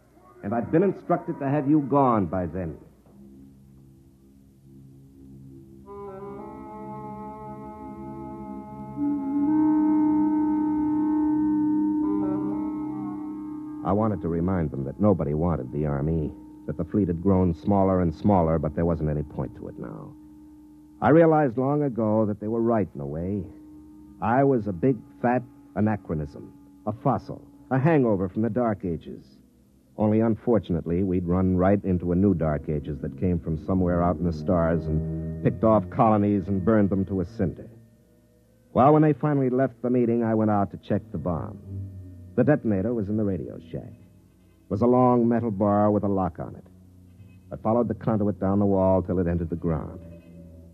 And 0.43 0.55
I've 0.55 0.71
been 0.71 0.83
instructed 0.83 1.39
to 1.39 1.49
have 1.49 1.69
you 1.69 1.81
gone 1.81 2.27
by 2.27 2.47
then. 2.47 2.79
I 13.89 13.93
wanted 13.93 14.21
to 14.21 14.29
remind 14.29 14.71
them 14.71 14.85
that 14.85 15.01
nobody 15.01 15.33
wanted 15.33 15.73
the 15.73 15.87
Army, 15.87 16.31
that 16.67 16.77
the 16.77 16.85
fleet 16.85 17.09
had 17.09 17.23
grown 17.23 17.55
smaller 17.55 18.03
and 18.03 18.15
smaller, 18.15 18.59
but 18.59 18.75
there 18.75 18.85
wasn't 18.85 19.09
any 19.09 19.23
point 19.23 19.57
to 19.57 19.69
it 19.69 19.79
now. 19.79 20.13
I 21.01 21.09
realized 21.09 21.57
long 21.57 21.83
ago 21.83 22.27
that 22.27 22.39
they 22.39 22.49
were 22.49 22.61
right 22.61 22.87
in 22.95 23.01
a 23.01 23.07
way. 23.07 23.43
I 24.21 24.45
was 24.45 24.67
a 24.67 24.75
big, 24.75 24.99
fat 25.23 25.43
anachronism, 25.75 26.53
a 26.87 26.93
fossil, 26.93 27.43
a 27.71 27.79
hangover 27.79 28.29
from 28.29 28.43
the 28.43 28.51
Dark 28.51 28.85
Ages. 28.85 29.25
Only 29.97 30.21
unfortunately, 30.21 31.03
we'd 31.03 31.25
run 31.25 31.57
right 31.57 31.83
into 31.83 32.13
a 32.13 32.15
new 32.15 32.35
Dark 32.35 32.69
Ages 32.69 32.99
that 32.99 33.19
came 33.19 33.41
from 33.41 33.65
somewhere 33.65 34.03
out 34.03 34.19
in 34.19 34.25
the 34.25 34.35
stars 34.35 34.85
and 34.85 35.43
picked 35.43 35.65
off 35.65 35.89
colonies 35.89 36.47
and 36.47 36.63
burned 36.63 36.91
them 36.91 37.07
to 37.07 37.23
a 37.23 37.25
cinder. 37.25 37.71
Well, 38.75 38.93
when 38.93 39.01
they 39.01 39.15
finally 39.15 39.49
left 39.49 39.81
the 39.81 39.89
meeting, 39.89 40.23
I 40.23 40.35
went 40.35 40.51
out 40.51 40.73
to 40.73 40.77
check 40.77 41.01
the 41.11 41.17
bomb. 41.17 41.78
The 42.39 42.45
detonator 42.45 42.95
was 42.95 43.09
in 43.09 43.17
the 43.17 43.25
radio 43.25 43.59
shack. 43.73 43.83
It 43.83 44.69
was 44.71 44.81
a 44.83 44.87
long 44.87 45.27
metal 45.29 45.51
bar 45.51 45.91
with 45.91 46.05
a 46.05 46.09
lock 46.09 46.39
on 46.39 46.55
it. 46.55 46.63
I 47.53 47.57
followed 47.57 47.89
the 47.89 47.95
conduit 47.97 48.39
down 48.39 48.61
the 48.61 48.65
wall 48.65 49.03
till 49.03 49.19
it 49.19 49.27
entered 49.27 49.51
the 49.51 49.57
ground. 49.57 49.99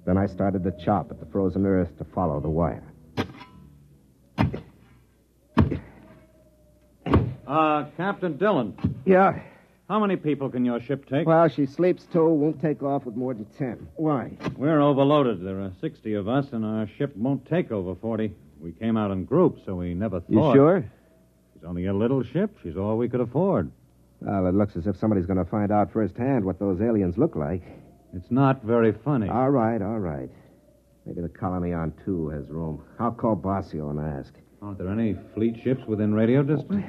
Then 0.04 0.18
I 0.18 0.26
started 0.26 0.62
to 0.64 0.72
chop 0.84 1.10
at 1.10 1.20
the 1.20 1.24
frozen 1.24 1.64
earth 1.64 1.96
to 1.96 2.04
follow 2.04 2.38
the 2.38 2.50
wire. 2.50 2.84
Uh, 7.46 7.84
Captain 7.96 8.36
Dillon, 8.36 8.74
Yeah. 9.06 9.38
how 9.88 9.98
many 10.00 10.16
people 10.16 10.50
can 10.50 10.66
your 10.66 10.80
ship 10.80 11.06
take? 11.06 11.26
Well, 11.26 11.48
she 11.48 11.64
sleeps 11.64 12.04
too, 12.04 12.28
won't 12.28 12.60
take 12.60 12.82
off 12.82 13.06
with 13.06 13.16
more 13.16 13.32
than 13.32 13.46
ten. 13.56 13.86
Why? 13.96 14.32
We're 14.58 14.82
overloaded. 14.82 15.40
There 15.40 15.62
are 15.62 15.72
60 15.80 16.12
of 16.12 16.28
us, 16.28 16.52
and 16.52 16.62
our 16.62 16.86
ship 16.98 17.16
won't 17.16 17.46
take 17.46 17.72
over 17.72 17.94
40. 17.94 18.34
We 18.60 18.72
came 18.72 18.98
out 18.98 19.10
in 19.12 19.24
groups, 19.24 19.62
so 19.64 19.76
we 19.76 19.94
never 19.94 20.22
You 20.28 20.40
thought. 20.40 20.54
sure? 20.54 20.84
She's 21.64 21.70
only 21.70 21.86
a 21.86 21.94
little 21.94 22.22
ship. 22.22 22.58
She's 22.62 22.76
all 22.76 22.98
we 22.98 23.08
could 23.08 23.22
afford. 23.22 23.72
Well, 24.20 24.46
it 24.48 24.54
looks 24.54 24.76
as 24.76 24.86
if 24.86 24.98
somebody's 24.98 25.24
going 25.24 25.42
to 25.42 25.50
find 25.50 25.72
out 25.72 25.90
firsthand 25.94 26.44
what 26.44 26.58
those 26.58 26.78
aliens 26.82 27.16
look 27.16 27.36
like. 27.36 27.62
It's 28.12 28.30
not 28.30 28.62
very 28.62 28.92
funny. 28.92 29.30
All 29.30 29.48
right, 29.48 29.80
all 29.80 29.98
right. 29.98 30.28
Maybe 31.06 31.22
the 31.22 31.28
colony 31.30 31.72
on 31.72 31.94
two 32.04 32.28
has 32.28 32.50
room. 32.50 32.84
I'll 32.98 33.12
call 33.12 33.34
Bossio 33.34 33.88
and 33.88 33.98
ask. 33.98 34.34
Aren't 34.60 34.76
there 34.76 34.90
any 34.90 35.16
fleet 35.32 35.58
ships 35.64 35.82
within 35.86 36.12
radio 36.12 36.42
distance? 36.42 36.84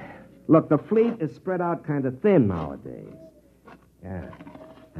Look, 0.49 0.67
the 0.67 0.77
fleet 0.77 1.21
is 1.21 1.33
spread 1.33 1.61
out 1.61 1.87
kind 1.87 2.05
of 2.05 2.19
thin 2.21 2.49
nowadays. 2.49 3.13
Yeah. 4.03 4.25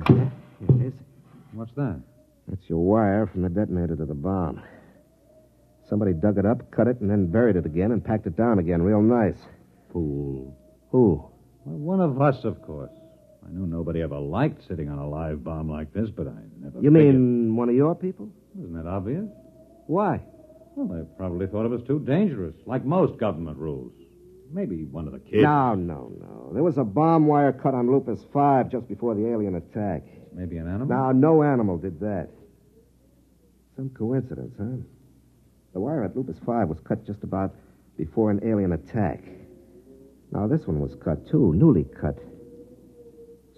Here 0.08 0.32
it 0.70 0.86
is. 0.86 0.94
What's 1.52 1.74
that? 1.76 2.00
That's 2.48 2.70
your 2.70 2.80
wire 2.80 3.28
from 3.28 3.42
the 3.42 3.50
detonator 3.50 3.98
to 3.98 4.06
the 4.06 4.14
bomb. 4.14 4.62
Somebody 5.90 6.14
dug 6.14 6.38
it 6.38 6.46
up, 6.46 6.72
cut 6.72 6.88
it, 6.88 7.02
and 7.02 7.10
then 7.10 7.28
buried 7.28 7.58
it 7.58 7.66
again 7.66 7.92
and 7.92 8.02
packed 8.02 8.26
it 8.26 8.38
down 8.38 8.60
again 8.60 8.82
real 8.82 9.02
nice. 9.02 9.36
Fool. 9.96 10.58
Who? 10.92 11.24
Well, 11.64 11.78
one 11.78 12.02
of 12.02 12.22
us, 12.22 12.44
of 12.44 12.62
course. 12.62 12.92
I 13.46 13.50
knew 13.50 13.66
nobody 13.66 14.02
ever 14.02 14.20
liked 14.20 14.68
sitting 14.68 14.90
on 14.90 14.98
a 15.00 15.08
live 15.08 15.42
bomb 15.42 15.72
like 15.72 15.94
this, 15.94 16.10
but 16.10 16.28
I 16.28 16.36
never. 16.60 16.82
You 16.82 16.92
figured- 16.92 17.16
mean 17.16 17.56
one 17.56 17.70
of 17.70 17.76
your 17.76 17.96
people? 17.96 18.28
Isn't 18.60 18.74
that 18.74 18.88
obvious? 18.88 19.24
Why? 19.88 20.22
Well, 20.76 20.88
they 20.88 21.08
probably 21.16 21.48
thought 21.48 21.64
it 21.64 21.70
was 21.70 21.82
too 21.84 22.00
dangerous, 22.00 22.56
like 22.66 22.84
most 22.84 23.18
government 23.18 23.58
rules. 23.58 23.94
Maybe 24.52 24.84
one 24.84 25.08
of 25.08 25.14
the 25.14 25.20
kids. 25.20 25.44
No, 25.44 25.76
no, 25.76 26.12
no. 26.20 26.52
There 26.54 26.64
was 26.64 26.78
a 26.78 26.84
bomb 26.84 27.26
wire 27.28 27.54
cut 27.54 27.74
on 27.74 27.90
Lupus 27.90 28.22
5 28.34 28.70
just 28.70 28.90
before 28.90 29.16
the 29.16 29.26
alien 29.30 29.56
attack. 29.56 30.04
Maybe 30.34 30.58
an 30.58 30.68
animal. 30.68 30.88
Now, 30.88 31.14
no 31.14 31.42
animal 31.42 31.78
did 31.78 32.02
that. 32.02 32.28
Some 33.78 33.92
coincidence, 33.92 34.56
huh? 34.58 34.84
The 35.74 35.80
wire 35.80 36.04
at 36.04 36.18
Lupus 36.18 36.38
5 36.46 36.68
was 36.68 36.80
cut 36.82 37.06
just 37.06 37.24
about 37.24 37.56
before 37.98 38.30
an 38.30 38.42
alien 38.44 38.74
attack. 38.74 39.24
Now, 40.32 40.48
this 40.48 40.66
one 40.68 40.80
was 40.80 40.96
cut, 41.04 41.28
too, 41.30 41.54
newly 41.54 41.86
cut. 42.00 42.18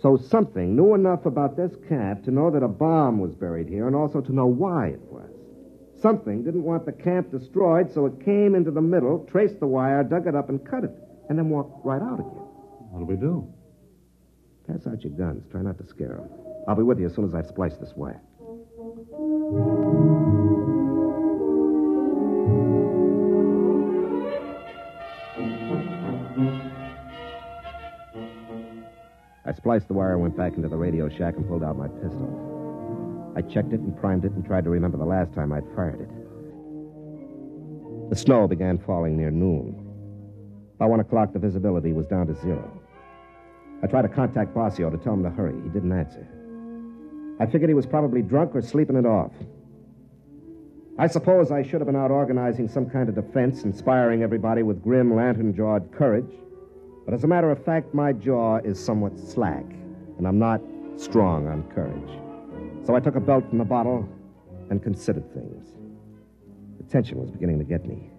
So, 0.02 0.18
something 0.18 0.76
knew 0.76 0.94
enough 0.94 1.26
about 1.26 1.58
this 1.58 1.72
camp 1.90 2.24
to 2.26 2.32
know 2.32 2.52
that 2.52 2.62
a 2.64 2.68
bomb 2.68 3.20
was 3.20 3.34
buried 3.34 3.68
here 3.68 3.88
and 3.88 3.96
also 3.96 4.22
to 4.22 4.32
know 4.34 4.46
why 4.46 4.88
it 4.90 5.02
was. 5.02 5.32
Something 6.02 6.44
didn't 6.44 6.64
want 6.64 6.86
the 6.86 6.92
camp 6.92 7.32
destroyed, 7.32 7.92
so 7.92 8.06
it 8.06 8.24
came 8.24 8.54
into 8.54 8.70
the 8.70 8.82
middle, 8.82 9.26
traced 9.32 9.60
the 9.60 9.66
wire, 9.66 10.04
dug 10.04 10.28
it 10.28 10.36
up, 10.36 10.50
and 10.50 10.64
cut 10.64 10.84
it, 10.84 10.92
and 11.30 11.38
then 11.38 11.50
walked 11.50 11.84
right 11.84 12.02
out 12.02 12.20
again. 12.20 12.46
What'll 12.92 13.08
we 13.08 13.16
do? 13.16 13.52
Pass 14.68 14.86
out 14.86 15.04
your 15.04 15.14
guns. 15.14 15.44
Try 15.50 15.62
not 15.62 15.78
to 15.80 15.88
scare 15.88 16.18
them. 16.18 16.30
I'll 16.68 16.76
be 16.76 16.84
with 16.84 17.00
you 17.00 17.08
as 17.08 17.16
soon 17.16 17.26
as 17.26 17.34
I've 17.34 17.48
spliced 17.48 17.80
this 17.80 17.94
wire. 17.96 18.22
I 29.48 29.54
spliced 29.54 29.88
the 29.88 29.94
wire 29.94 30.12
and 30.12 30.22
went 30.22 30.36
back 30.36 30.58
into 30.58 30.68
the 30.68 30.75
radio 30.75 31.08
shack 31.08 31.38
and 31.38 31.48
pulled 31.48 31.63
out 31.63 31.77
my 31.77 31.88
pistol. 31.88 33.34
I 33.38 33.42
checked 33.42 33.72
it 33.72 33.80
and 33.80 33.98
primed 33.98 34.25
it 34.25 34.34
and 34.34 34.46
tried 34.46 34.66
to 34.66 34.70
remember 34.70 34.98
the 34.98 35.06
last 35.06 35.34
time 35.34 35.54
I'd 35.54 35.63
fired 35.74 36.01
it. 36.01 36.10
The 38.10 38.16
snow 38.18 38.46
began 38.46 38.77
falling 38.77 39.16
near 39.16 39.32
noon. 39.32 39.86
By 40.77 40.86
one 40.86 41.00
o'clock, 41.00 41.32
the 41.32 41.39
visibility 41.39 41.94
was 41.94 42.06
down 42.08 42.27
to 42.27 42.36
zero. 42.36 42.82
I 43.82 43.88
tried 43.88 44.01
to 44.01 44.10
contact 44.10 44.54
Bossio 44.54 44.92
to 44.92 44.98
tell 44.98 45.13
him 45.13 45.24
to 45.24 45.30
hurry. 45.30 45.56
He 45.63 45.70
didn't 45.70 45.94
answer. 45.94 46.27
I 47.39 47.46
figured 47.46 47.70
he 47.70 47.74
was 47.74 47.86
probably 47.86 48.22
drunk 48.22 48.54
or 48.54 48.62
sleeping 48.62 48.98
it 48.98 49.06
off. 49.06 49.32
I 51.00 51.08
suppose 51.08 51.51
I 51.51 51.63
should 51.63 51.80
have 51.80 51.86
been 51.86 51.96
out 51.96 52.12
organizing 52.12 52.68
some 52.68 52.89
kind 52.89 53.08
of 53.08 53.16
defense, 53.16 53.63
inspiring 53.63 54.24
everybody 54.24 54.63
with 54.63 54.84
grim, 54.84 55.16
lantern 55.16 55.56
jawed 55.56 55.92
courage. 55.94 56.34
But 57.08 57.14
as 57.14 57.24
a 57.24 57.28
matter 57.28 57.50
of 57.50 57.64
fact, 57.64 57.94
my 57.94 58.12
jaw 58.12 58.58
is 58.58 58.78
somewhat 58.78 59.18
slack, 59.18 59.64
and 60.18 60.28
I'm 60.28 60.38
not 60.38 60.60
strong 60.98 61.48
on 61.48 61.64
courage. 61.74 62.20
So 62.86 62.96
I 62.96 63.00
took 63.00 63.16
a 63.16 63.22
belt 63.22 63.48
from 63.48 63.60
the 63.60 63.64
bottle 63.64 64.06
and 64.70 64.84
considered 64.84 65.34
things. 65.34 65.72
The 66.78 66.84
tension 66.84 67.18
was 67.18 67.32
beginning 67.32 67.60
to 67.60 67.64
get 67.64 67.86
me. 67.86 68.10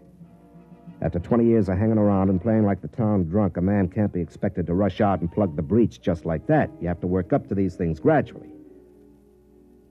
After 1.02 1.18
20 1.18 1.44
years 1.44 1.68
of 1.68 1.76
hanging 1.76 1.98
around 1.98 2.30
and 2.30 2.40
playing 2.40 2.64
like 2.64 2.80
the 2.80 2.88
town 2.88 3.24
drunk, 3.24 3.58
a 3.58 3.60
man 3.60 3.88
can't 3.88 4.10
be 4.10 4.22
expected 4.22 4.66
to 4.68 4.74
rush 4.74 5.02
out 5.02 5.20
and 5.20 5.30
plug 5.30 5.54
the 5.54 5.60
breach 5.60 6.00
just 6.00 6.24
like 6.24 6.46
that. 6.46 6.70
You 6.80 6.88
have 6.88 7.00
to 7.00 7.06
work 7.06 7.34
up 7.34 7.46
to 7.48 7.54
these 7.54 7.74
things 7.74 8.00
gradually. 8.00 8.48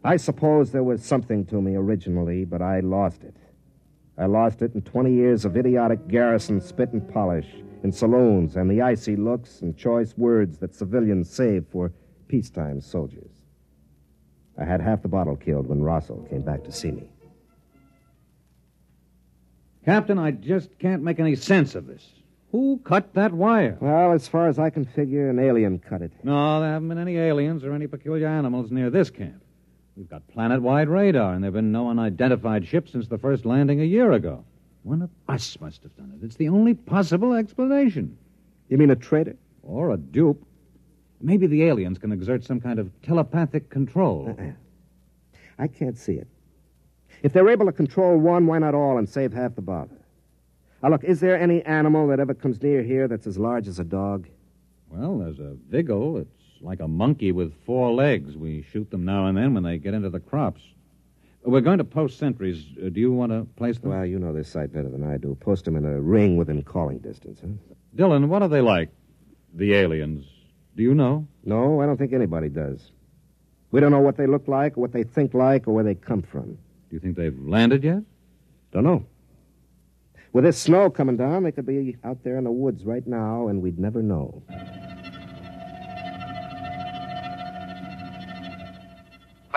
I 0.04 0.18
suppose 0.18 0.72
there 0.72 0.84
was 0.84 1.06
something 1.06 1.46
to 1.46 1.62
me 1.62 1.76
originally, 1.76 2.46
but 2.46 2.64
I 2.64 2.80
lost 2.80 3.24
it. 3.24 3.36
I 4.18 4.26
lost 4.26 4.62
it 4.62 4.74
in 4.74 4.82
20 4.82 5.14
years 5.14 5.46
of 5.46 5.56
idiotic 5.56 6.08
garrison 6.08 6.60
spit 6.60 6.92
and 6.92 7.08
polish 7.14 7.48
in 7.84 7.92
saloons 7.92 8.56
and 8.56 8.70
the 8.70 8.82
icy 8.82 9.16
looks 9.16 9.62
and 9.62 9.78
choice 9.78 10.18
words 10.18 10.58
that 10.58 10.74
civilians 10.74 11.30
save 11.30 11.66
for 11.72 11.94
peacetime 12.28 12.82
soldiers. 12.82 13.30
I 14.58 14.66
had 14.66 14.82
half 14.82 15.04
the 15.04 15.08
bottle 15.08 15.36
killed 15.36 15.68
when 15.68 15.84
Russell 15.84 16.26
came 16.30 16.42
back 16.42 16.64
to 16.64 16.72
see 16.72 16.92
me. 16.92 17.10
Captain, 19.86 20.18
I 20.18 20.32
just 20.32 20.78
can't 20.80 21.04
make 21.04 21.20
any 21.20 21.36
sense 21.36 21.76
of 21.76 21.86
this. 21.86 22.04
Who 22.52 22.82
cut 22.84 23.14
that 23.14 23.34
wire? 23.34 23.78
Well, 23.80 24.14
as 24.14 24.28
far 24.28 24.48
as 24.48 24.58
I 24.58 24.70
can 24.70 24.86
figure, 24.86 25.30
an 25.30 25.38
alien 25.38 25.80
cut 25.80 26.02
it. 26.02 26.12
No, 26.24 26.60
there 26.60 26.72
haven't 26.72 26.90
been 26.90 26.98
any 26.98 27.18
aliens 27.18 27.64
or 27.64 27.74
any 27.74 27.88
peculiar 27.88 28.28
animals 28.28 28.72
near 28.72 28.90
this 28.90 29.10
camp. 29.10 29.42
We've 29.98 30.08
got 30.08 30.28
planet 30.28 30.62
wide 30.62 30.90
radar, 30.90 31.34
and 31.34 31.44
there 31.44 31.48
have 31.48 31.56
been 31.56 31.72
no 31.72 31.90
unidentified 31.90 32.68
ships 32.68 32.92
since 32.92 33.08
the 33.08 33.18
first 33.18 33.46
landing 33.48 33.82
a 33.82 33.84
year 33.84 34.12
ago. 34.12 34.46
One 34.84 35.02
of 35.02 35.10
us 35.28 35.60
must 35.60 35.82
have 35.82 35.98
done 35.98 36.14
it. 36.16 36.24
It's 36.24 36.36
the 36.36 36.50
only 36.50 36.76
possible 36.76 37.34
explanation. 37.34 38.16
You 38.70 38.78
mean 38.78 38.92
a 38.92 38.96
traitor? 38.96 39.36
Or 39.64 39.90
a 39.90 39.98
dupe. 39.98 40.46
Maybe 41.20 41.48
the 41.48 41.64
aliens 41.64 41.98
can 41.98 42.12
exert 42.12 42.44
some 42.44 42.62
kind 42.62 42.78
of 42.78 42.92
telepathic 43.02 43.72
control. 43.72 44.36
Uh-uh. 44.38 44.52
I 45.58 45.68
can't 45.68 45.98
see 45.98 46.14
it. 46.14 46.28
If 47.24 47.34
they're 47.34 47.50
able 47.50 47.66
to 47.66 47.72
control 47.72 48.20
one, 48.20 48.46
why 48.46 48.60
not 48.60 48.76
all 48.76 49.00
and 49.00 49.10
save 49.10 49.34
half 49.34 49.56
the 49.56 49.64
bother? 49.64 49.98
Now, 50.84 50.90
look, 50.90 51.04
is 51.04 51.20
there 51.20 51.42
any 51.42 51.64
animal 51.64 52.08
that 52.10 52.20
ever 52.20 52.36
comes 52.36 52.62
near 52.62 52.84
here 52.84 53.08
that's 53.08 53.26
as 53.26 53.40
large 53.40 53.68
as 53.68 53.80
a 53.80 53.84
dog? 53.84 54.28
Well, 54.90 55.18
there's 55.18 55.40
a 55.40 55.56
vigil. 55.68 56.18
It's 56.18 56.37
like 56.62 56.80
a 56.80 56.88
monkey 56.88 57.32
with 57.32 57.54
four 57.66 57.94
legs. 57.94 58.36
We 58.36 58.66
shoot 58.72 58.90
them 58.92 59.06
now 59.06 59.28
and 59.28 59.38
then 59.38 59.54
when 59.54 59.64
they 59.64 59.78
get 59.78 59.94
into 59.94 60.10
the 60.10 60.20
crops. 60.20 60.62
We're 61.44 61.62
going 61.62 61.78
to 61.78 61.84
post 61.86 62.20
sentries. 62.20 62.66
Uh, 62.78 62.90
do 62.90 63.00
you 63.00 63.12
want 63.12 63.32
to 63.32 63.48
place 63.56 63.78
them? 63.78 63.92
Well, 63.92 64.06
you 64.06 64.20
know 64.20 64.34
this 64.34 64.50
site 64.50 64.74
better 64.74 64.90
than 64.90 65.10
I 65.10 65.18
do. 65.18 65.38
Post 65.40 65.66
them 65.66 65.78
in 65.78 65.86
a 65.86 66.02
ring 66.02 66.36
within 66.36 66.62
calling 66.62 66.98
distance, 66.98 67.40
huh? 67.42 67.48
Dillon, 67.96 68.28
what 68.28 68.42
are 68.42 68.50
they 68.50 68.62
like? 68.62 68.90
The 69.54 69.74
aliens. 69.74 70.26
Do 70.76 70.84
you 70.84 70.94
know? 70.94 71.26
No, 71.46 71.82
I 71.82 71.86
don't 71.86 71.98
think 71.98 72.12
anybody 72.12 72.50
does. 72.50 72.92
We 73.72 73.80
don't 73.80 73.92
know 73.92 74.00
what 74.00 74.18
they 74.18 74.28
look 74.28 74.48
like, 74.48 74.78
or 74.78 74.82
what 74.82 74.92
they 74.92 75.04
think 75.04 75.34
like, 75.34 75.68
or 75.68 75.74
where 75.74 75.84
they 75.84 75.96
come 75.96 76.22
from. 76.22 76.58
Do 76.90 76.96
you 76.96 77.00
think 77.00 77.16
they've 77.16 77.38
landed 77.40 77.84
yet? 77.84 78.04
Don't 78.72 78.84
know. 78.84 79.06
With 80.34 80.44
this 80.44 80.58
snow 80.58 80.90
coming 80.90 81.18
down, 81.18 81.44
they 81.44 81.52
could 81.52 81.66
be 81.66 81.98
out 82.04 82.24
there 82.24 82.38
in 82.38 82.44
the 82.44 82.52
woods 82.52 82.84
right 82.84 83.06
now, 83.08 83.48
and 83.48 83.62
we'd 83.62 83.80
never 83.80 84.04
know. 84.04 84.44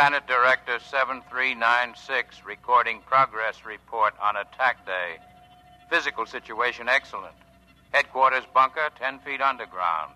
Planet 0.01 0.27
Director 0.27 0.79
7396 0.91 2.47
recording 2.47 3.03
progress 3.05 3.67
report 3.67 4.15
on 4.19 4.35
attack 4.35 4.87
day. 4.87 5.19
Physical 5.91 6.25
situation 6.25 6.89
excellent. 6.89 7.35
Headquarters 7.93 8.45
bunker 8.55 8.89
10 8.99 9.19
feet 9.19 9.43
underground. 9.43 10.13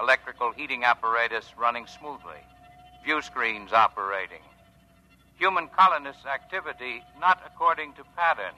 Electrical 0.00 0.50
heating 0.50 0.82
apparatus 0.82 1.44
running 1.56 1.86
smoothly. 1.86 2.42
View 3.04 3.22
screens 3.22 3.72
operating. 3.72 4.42
Human 5.38 5.68
colonists' 5.68 6.26
activity 6.26 7.00
not 7.20 7.40
according 7.46 7.92
to 7.92 8.02
pattern. 8.16 8.54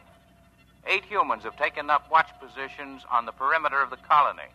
Eight 0.86 1.04
humans 1.04 1.42
have 1.42 1.58
taken 1.58 1.90
up 1.90 2.10
watch 2.10 2.30
positions 2.40 3.02
on 3.10 3.26
the 3.26 3.32
perimeter 3.32 3.82
of 3.82 3.90
the 3.90 3.98
colony. 4.08 4.48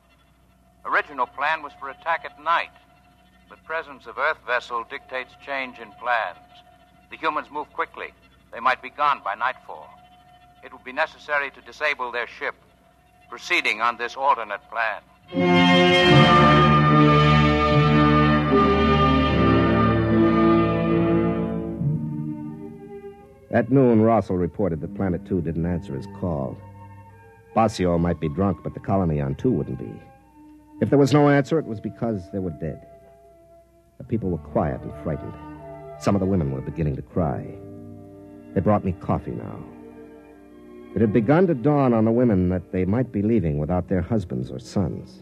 Original 0.84 1.28
plan 1.28 1.62
was 1.62 1.74
for 1.80 1.92
attack 1.92 2.26
at 2.26 2.44
night, 2.44 2.72
but 3.50 3.64
presence 3.64 4.06
of 4.08 4.18
Earth 4.18 4.38
vessel 4.46 4.84
dictates 4.90 5.34
change 5.46 5.80
in 5.80 5.92
plans. 5.94 6.38
The 7.10 7.18
humans 7.18 7.48
move 7.52 7.72
quickly. 7.74 8.14
They 8.52 8.60
might 8.60 8.82
be 8.82 8.90
gone 8.90 9.22
by 9.24 9.36
nightfall. 9.36 9.90
It 10.64 10.72
will 10.72 10.82
be 10.84 10.92
necessary 10.92 11.52
to 11.52 11.62
disable 11.62 12.12
their 12.12 12.28
ship, 12.28 12.56
proceeding 13.30 13.82
on 13.82 13.98
this 13.98 14.16
alternate 14.16 14.62
plan. 14.70 15.02
At 23.52 23.72
noon, 23.72 24.02
Russell 24.02 24.38
reported 24.38 24.82
that 24.82 24.94
Planet 24.96 25.26
2 25.26 25.42
didn't 25.42 25.66
answer 25.66 25.96
his 25.96 26.06
call. 26.20 26.58
Bossio 27.56 27.98
might 28.00 28.20
be 28.20 28.30
drunk, 28.30 28.60
but 28.62 28.74
the 28.74 28.80
colony 28.80 29.22
on 29.22 29.36
2 29.36 29.50
wouldn't 29.50 29.80
be. 29.80 29.92
If 30.82 30.90
there 30.90 31.00
was 31.00 31.14
no 31.14 31.30
answer, 31.30 31.58
it 31.58 31.66
was 31.66 31.80
because 31.80 32.30
they 32.32 32.40
were 32.40 32.52
dead. 32.52 32.86
The 33.98 34.04
people 34.04 34.30
were 34.30 34.38
quiet 34.38 34.82
and 34.82 34.94
frightened. 35.04 35.34
Some 36.00 36.16
of 36.16 36.20
the 36.20 36.28
women 36.28 36.52
were 36.52 36.62
beginning 36.62 36.96
to 36.96 37.02
cry. 37.02 37.48
They 38.54 38.62
brought 38.62 38.86
me 38.86 38.94
coffee 39.00 39.32
now. 39.32 39.60
It 40.96 41.02
had 41.02 41.14
begun 41.14 41.48
to 41.48 41.54
dawn 41.54 41.94
on 41.94 42.06
the 42.06 42.12
women 42.12 42.50
that 42.50 42.72
they 42.72 42.86
might 42.86 43.12
be 43.12 43.22
leaving 43.22 43.58
without 43.58 43.88
their 43.88 44.02
husbands 44.02 44.52
or 44.52 44.60
sons. 44.60 45.20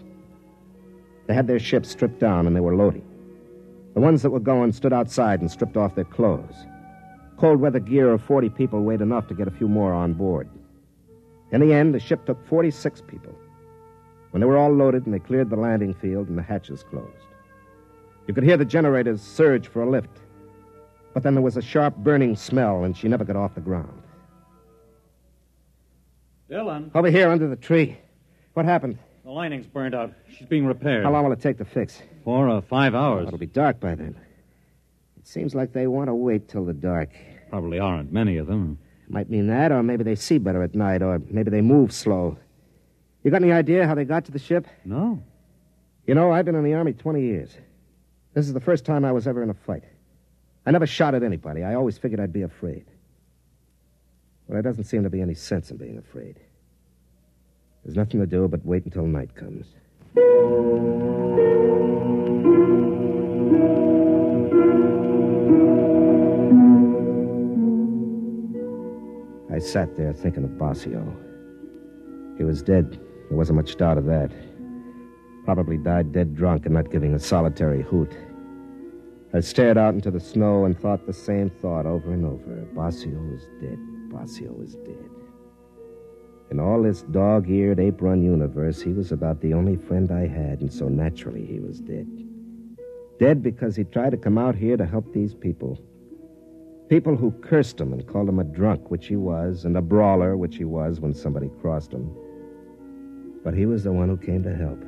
They 1.27 1.33
had 1.33 1.47
their 1.47 1.59
ships 1.59 1.89
stripped 1.89 2.19
down 2.19 2.47
and 2.47 2.55
they 2.55 2.61
were 2.61 2.75
loading. 2.75 3.05
The 3.93 4.01
ones 4.01 4.21
that 4.21 4.29
were 4.29 4.39
going 4.39 4.73
stood 4.73 4.93
outside 4.93 5.41
and 5.41 5.49
stripped 5.49 5.77
off 5.77 5.95
their 5.95 6.03
clothes. 6.03 6.65
Cold 7.37 7.59
weather 7.59 7.79
gear 7.79 8.11
of 8.11 8.21
40 8.21 8.49
people 8.49 8.83
weighed 8.83 9.01
enough 9.01 9.27
to 9.27 9.33
get 9.33 9.47
a 9.47 9.51
few 9.51 9.67
more 9.67 9.93
on 9.93 10.13
board. 10.13 10.49
In 11.51 11.61
the 11.61 11.73
end, 11.73 11.93
the 11.93 11.99
ship 11.99 12.25
took 12.25 12.45
46 12.47 13.01
people. 13.07 13.33
When 14.31 14.41
they 14.41 14.47
were 14.47 14.57
all 14.57 14.71
loaded 14.71 15.05
and 15.05 15.13
they 15.13 15.19
cleared 15.19 15.49
the 15.49 15.55
landing 15.55 15.93
field 15.93 16.27
and 16.27 16.37
the 16.37 16.43
hatches 16.43 16.83
closed, 16.83 17.24
you 18.27 18.33
could 18.33 18.43
hear 18.43 18.57
the 18.57 18.65
generators 18.65 19.21
surge 19.21 19.67
for 19.67 19.83
a 19.83 19.89
lift. 19.89 20.09
But 21.13 21.23
then 21.23 21.33
there 21.33 21.43
was 21.43 21.57
a 21.57 21.61
sharp 21.61 21.95
burning 21.97 22.35
smell, 22.35 22.83
and 22.83 22.95
she 22.95 23.07
never 23.07 23.23
got 23.23 23.35
off 23.35 23.55
the 23.55 23.61
ground. 23.61 24.01
Dillon. 26.49 26.91
Over 26.93 27.09
here 27.09 27.29
under 27.29 27.47
the 27.47 27.55
tree. 27.55 27.97
What 28.53 28.65
happened? 28.65 28.97
The 29.23 29.31
lining's 29.31 29.65
burned 29.65 29.95
out. 29.95 30.13
She's 30.29 30.47
being 30.47 30.65
repaired. 30.65 31.03
How 31.03 31.11
long 31.11 31.23
will 31.23 31.31
it 31.31 31.41
take 31.41 31.57
to 31.57 31.65
fix? 31.65 32.01
Four 32.23 32.49
or 32.49 32.61
five 32.61 32.93
hours. 32.93 33.27
It'll 33.27 33.39
be 33.39 33.45
dark 33.47 33.79
by 33.79 33.95
then. 33.95 34.15
It 35.17 35.27
seems 35.27 35.55
like 35.55 35.73
they 35.73 35.87
want 35.87 36.09
to 36.09 36.13
wait 36.13 36.47
till 36.47 36.65
the 36.65 36.73
dark. 36.73 37.09
Probably 37.49 37.79
aren't 37.79 38.11
many 38.11 38.37
of 38.37 38.47
them. 38.47 38.77
Might 39.07 39.29
mean 39.29 39.47
that, 39.47 39.71
or 39.71 39.81
maybe 39.83 40.03
they 40.03 40.15
see 40.15 40.37
better 40.37 40.61
at 40.63 40.75
night, 40.75 41.01
or 41.01 41.21
maybe 41.29 41.49
they 41.49 41.61
move 41.61 41.91
slow. 41.91 42.37
You 43.23 43.31
got 43.31 43.41
any 43.41 43.51
idea 43.51 43.87
how 43.87 43.95
they 43.95 44.05
got 44.05 44.25
to 44.25 44.31
the 44.31 44.39
ship? 44.39 44.67
No. 44.83 45.23
You 46.05 46.13
know, 46.13 46.31
I've 46.31 46.45
been 46.45 46.55
in 46.55 46.63
the 46.63 46.73
Army 46.73 46.93
20 46.93 47.21
years. 47.21 47.57
This 48.35 48.47
is 48.47 48.53
the 48.53 48.59
first 48.59 48.83
time 48.83 49.05
I 49.05 49.13
was 49.13 49.27
ever 49.27 49.41
in 49.41 49.49
a 49.49 49.53
fight. 49.53 49.85
I 50.65 50.71
never 50.71 50.85
shot 50.85 51.15
at 51.15 51.23
anybody. 51.23 51.63
I 51.63 51.73
always 51.75 51.97
figured 51.97 52.19
I'd 52.19 52.33
be 52.33 52.41
afraid. 52.41 52.85
But 54.45 54.55
there 54.55 54.61
doesn't 54.61 54.83
seem 54.83 55.03
to 55.03 55.09
be 55.09 55.21
any 55.21 55.33
sense 55.33 55.71
in 55.71 55.77
being 55.77 55.97
afraid. 55.97 56.37
There's 57.83 57.95
nothing 57.95 58.19
to 58.19 58.25
do 58.25 58.45
but 58.49 58.65
wait 58.65 58.83
until 58.83 59.05
night 59.05 59.33
comes. 59.35 59.67
I 69.49 69.59
sat 69.59 69.95
there 69.95 70.11
thinking 70.11 70.43
of 70.43 70.49
Bossio. 70.51 71.15
He 72.37 72.43
was 72.43 72.61
dead. 72.61 72.99
There 73.29 73.37
wasn't 73.37 73.55
much 73.55 73.77
doubt 73.77 73.97
of 73.97 74.05
that. 74.07 74.29
Probably 75.45 75.77
died 75.77 76.11
dead 76.11 76.35
drunk 76.35 76.65
and 76.65 76.73
not 76.73 76.91
giving 76.91 77.13
a 77.13 77.19
solitary 77.19 77.83
hoot. 77.83 78.11
I 79.31 79.41
stared 79.41 79.77
out 79.77 79.93
into 79.93 80.09
the 80.09 80.19
snow 80.19 80.65
and 80.65 80.79
thought 80.79 81.05
the 81.05 81.13
same 81.13 81.49
thought 81.49 81.85
over 81.85 82.11
and 82.11 82.25
over. 82.25 82.65
Bossio 82.73 83.33
is 83.35 83.47
dead. 83.61 83.77
Bossio 84.09 84.63
is 84.63 84.75
dead. 84.75 85.09
In 86.49 86.59
all 86.59 86.81
this 86.81 87.03
dog 87.03 87.49
eared, 87.49 87.79
ape 87.79 88.01
run 88.01 88.23
universe, 88.23 88.81
he 88.81 88.93
was 88.93 89.11
about 89.11 89.41
the 89.41 89.53
only 89.53 89.75
friend 89.75 90.11
I 90.11 90.25
had, 90.25 90.61
and 90.61 90.71
so 90.71 90.87
naturally 90.87 91.45
he 91.45 91.59
was 91.59 91.79
dead. 91.79 92.07
Dead 93.19 93.43
because 93.43 93.75
he 93.75 93.83
tried 93.83 94.11
to 94.11 94.17
come 94.17 94.37
out 94.37 94.55
here 94.55 94.77
to 94.77 94.85
help 94.85 95.13
these 95.13 95.33
people. 95.33 95.79
People 96.89 97.15
who 97.15 97.31
cursed 97.31 97.79
him 97.79 97.93
and 97.93 98.07
called 98.07 98.29
him 98.29 98.39
a 98.39 98.43
drunk, 98.43 98.89
which 98.89 99.07
he 99.07 99.15
was, 99.15 99.65
and 99.65 99.77
a 99.77 99.81
brawler, 99.81 100.37
which 100.37 100.55
he 100.55 100.65
was 100.65 100.99
when 100.99 101.13
somebody 101.13 101.51
crossed 101.61 101.93
him. 101.93 102.15
But 103.43 103.53
he 103.53 103.65
was 103.65 103.83
the 103.83 103.91
one 103.91 104.09
who 104.09 104.17
came 104.17 104.43
to 104.43 104.55
help. 104.55 104.83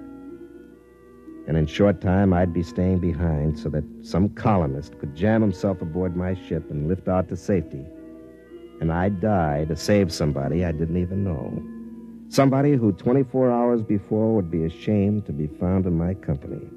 And 1.47 1.55
in 1.55 1.65
short 1.65 2.01
time, 2.01 2.33
I'd 2.33 2.53
be 2.53 2.61
staying 2.61 2.99
behind 2.99 3.57
so 3.57 3.69
that 3.69 3.85
some 4.01 4.27
colonist 4.29 4.99
could 4.99 5.15
jam 5.15 5.41
himself 5.41 5.81
aboard 5.81 6.15
my 6.15 6.33
ship 6.33 6.69
and 6.69 6.89
lift 6.89 7.07
out 7.07 7.29
to 7.29 7.37
safety. 7.37 7.85
And 8.81 8.91
I'd 8.91 9.21
die 9.21 9.63
to 9.65 9.75
save 9.75 10.11
somebody 10.11 10.65
I 10.65 10.73
didn't 10.73 10.97
even 10.97 11.23
know. 11.23 11.63
Somebody 12.29 12.73
who 12.73 12.91
24 12.91 13.49
hours 13.49 13.81
before 13.81 14.35
would 14.35 14.51
be 14.51 14.65
ashamed 14.65 15.25
to 15.27 15.31
be 15.31 15.47
found 15.47 15.85
in 15.85 15.97
my 15.97 16.13
company. 16.15 16.67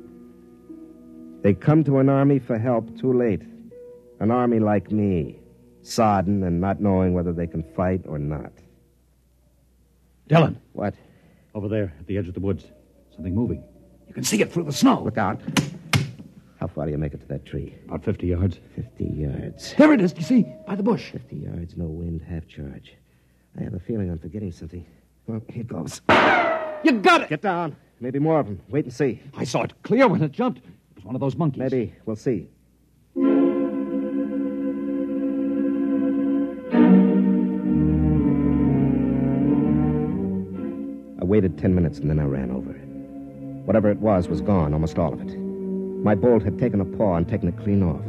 They 1.43 1.53
come 1.53 1.83
to 1.85 1.99
an 1.99 2.09
army 2.09 2.39
for 2.39 2.57
help 2.57 2.97
too 2.97 3.13
late. 3.13 3.43
An 4.21 4.31
army 4.31 4.61
like 4.61 4.93
me, 4.93 5.41
sodden 5.83 6.45
and 6.45 6.61
not 6.61 6.81
knowing 6.81 7.13
whether 7.13 7.33
they 7.33 7.47
can 7.49 7.65
fight 7.75 8.03
or 8.07 8.19
not. 8.19 8.53
Dillon. 10.29 10.61
What? 10.75 10.95
Over 11.55 11.69
there 11.69 11.93
at 11.99 12.07
the 12.07 12.19
edge 12.19 12.29
of 12.29 12.35
the 12.35 12.41
woods. 12.41 12.65
Something 13.13 13.35
moving. 13.35 13.65
You 14.11 14.15
can 14.15 14.25
see 14.25 14.43
it 14.43 14.53
through 14.53 14.65
the 14.65 14.73
snow. 14.73 15.01
Look 15.05 15.19
out. 15.19 15.41
How 16.59 16.67
far 16.67 16.85
do 16.85 16.91
you 16.91 16.99
make 16.99 17.15
it 17.15 17.21
to 17.21 17.29
that 17.29 17.47
tree? 17.47 17.77
About 17.87 18.03
50 18.03 18.27
yards. 18.27 18.59
50 18.75 19.05
yards. 19.05 19.73
There 19.79 19.93
it 19.93 20.01
is, 20.01 20.13
you 20.17 20.25
see, 20.25 20.47
by 20.67 20.75
the 20.75 20.83
bush. 20.83 21.13
50 21.13 21.37
yards, 21.37 21.77
no 21.77 21.87
wind, 21.87 22.21
half 22.29 22.49
charge. 22.49 22.97
I 23.57 23.63
have 23.63 23.75
a 23.75 23.79
feeling 23.79 24.11
I'm 24.11 24.19
forgetting 24.19 24.51
something. 24.51 24.85
Well, 25.29 25.41
here 25.49 25.63
goes. 25.63 26.01
You 26.83 26.93
got 27.01 27.23
it! 27.23 27.29
Get 27.29 27.43
down. 27.43 27.77
Maybe 28.01 28.19
more 28.19 28.41
of 28.41 28.47
them. 28.47 28.61
Wait 28.69 28.85
and 28.85 28.93
see. 28.93 29.23
I 29.37 29.45
saw 29.45 29.63
it 29.63 29.81
clear 29.85 30.09
when 30.09 30.25
it 30.25 30.33
jumped. 30.33 30.59
It 30.59 30.97
was 30.97 31.05
one 31.05 31.15
of 31.15 31.21
those 31.21 31.37
monkeys. 31.37 31.61
Maybe. 31.61 31.95
We'll 32.05 32.17
see. 32.17 32.49
I 41.21 41.25
waited 41.25 41.57
ten 41.59 41.77
minutes 41.77 42.01
and 42.01 42.11
then 42.11 42.19
I 42.19 42.25
ran 42.25 42.51
over. 42.51 42.75
Whatever 43.71 43.89
it 43.89 44.01
was 44.01 44.27
was 44.27 44.41
gone, 44.41 44.75
almost 44.75 44.99
all 44.99 45.13
of 45.13 45.21
it. 45.21 45.39
My 46.03 46.17
bolt 46.17 46.43
had 46.43 46.59
taken 46.59 46.81
a 46.81 46.85
paw 46.85 47.15
and 47.15 47.29
taken 47.29 47.49
it 47.49 47.57
clean 47.57 47.85
off. 47.85 48.03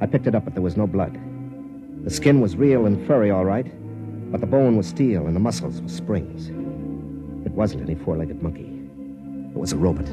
I 0.00 0.06
picked 0.06 0.28
it 0.28 0.36
up, 0.36 0.44
but 0.44 0.54
there 0.54 0.62
was 0.62 0.76
no 0.76 0.86
blood. 0.86 1.18
The 2.04 2.10
skin 2.10 2.40
was 2.40 2.54
real 2.54 2.86
and 2.86 3.04
furry, 3.04 3.32
all 3.32 3.44
right, 3.44 3.66
but 4.30 4.40
the 4.40 4.46
bone 4.46 4.76
was 4.76 4.86
steel 4.86 5.26
and 5.26 5.34
the 5.34 5.40
muscles 5.40 5.82
were 5.82 5.88
springs. 5.88 6.50
It 7.44 7.50
wasn't 7.50 7.82
any 7.82 7.96
four 7.96 8.16
legged 8.16 8.40
monkey, 8.40 8.70
it 9.50 9.58
was 9.58 9.72
a 9.72 9.76
robot. 9.76 10.06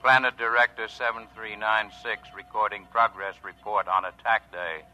Planet 0.00 0.36
Director 0.38 0.86
7396 0.86 2.28
recording 2.36 2.86
progress 2.92 3.34
report 3.42 3.88
on 3.88 4.04
attack 4.04 4.52
day. 4.52 4.84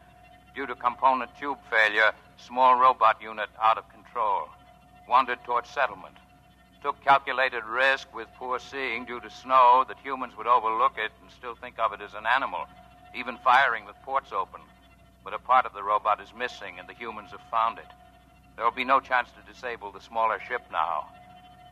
Due 0.55 0.67
to 0.67 0.75
component 0.75 1.31
tube 1.39 1.59
failure, 1.71 2.13
small 2.37 2.75
robot 2.75 3.23
unit 3.23 3.49
out 3.63 3.79
of 3.79 3.89
control. 3.91 4.49
Wandered 5.09 5.39
toward 5.45 5.67
settlement. 5.67 6.17
Took 6.83 7.03
calculated 7.05 7.63
risk 7.65 8.13
with 8.15 8.27
poor 8.37 8.59
seeing 8.59 9.05
due 9.05 9.21
to 9.21 9.31
snow 9.31 9.85
that 9.87 9.99
humans 10.03 10.37
would 10.37 10.47
overlook 10.47 10.95
it 10.97 11.13
and 11.23 11.31
still 11.31 11.55
think 11.55 11.79
of 11.79 11.93
it 11.93 12.01
as 12.01 12.15
an 12.15 12.27
animal, 12.27 12.67
even 13.15 13.37
firing 13.39 13.85
with 13.85 14.01
ports 14.03 14.33
open. 14.33 14.61
But 15.23 15.35
a 15.35 15.39
part 15.39 15.67
of 15.67 15.75
the 15.75 15.83
robot 15.83 16.21
is 16.21 16.33
missing, 16.37 16.79
and 16.79 16.89
the 16.89 16.95
humans 16.95 17.31
have 17.33 17.43
found 17.51 17.79
it. 17.79 17.87
There 18.57 18.65
will 18.65 18.73
be 18.73 18.85
no 18.85 18.99
chance 18.99 19.29
to 19.33 19.53
disable 19.53 19.93
the 19.93 20.01
smaller 20.01 20.41
ship 20.41 20.63
now. 20.73 21.05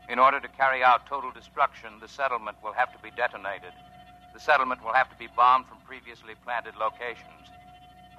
In 0.07 0.19
order 0.19 0.39
to 0.39 0.47
carry 0.47 0.83
out 0.83 1.05
total 1.05 1.31
destruction, 1.31 1.99
the 1.99 2.07
settlement 2.07 2.57
will 2.63 2.73
have 2.73 2.91
to 2.93 2.99
be 2.99 3.11
detonated. 3.11 3.73
The 4.33 4.39
settlement 4.39 4.83
will 4.83 4.93
have 4.93 5.09
to 5.09 5.17
be 5.17 5.27
bombed 5.35 5.65
from 5.67 5.77
previously 5.85 6.33
planted 6.45 6.75
locations. 6.77 7.49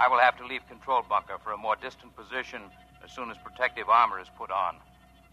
I 0.00 0.08
will 0.08 0.18
have 0.18 0.38
to 0.38 0.46
leave 0.46 0.66
control 0.66 1.02
bunker 1.06 1.36
for 1.44 1.52
a 1.52 1.58
more 1.58 1.76
distant 1.76 2.16
position 2.16 2.62
as 3.04 3.12
soon 3.12 3.30
as 3.30 3.36
protective 3.36 3.90
armor 3.90 4.18
is 4.18 4.32
put 4.38 4.50
on. 4.50 4.76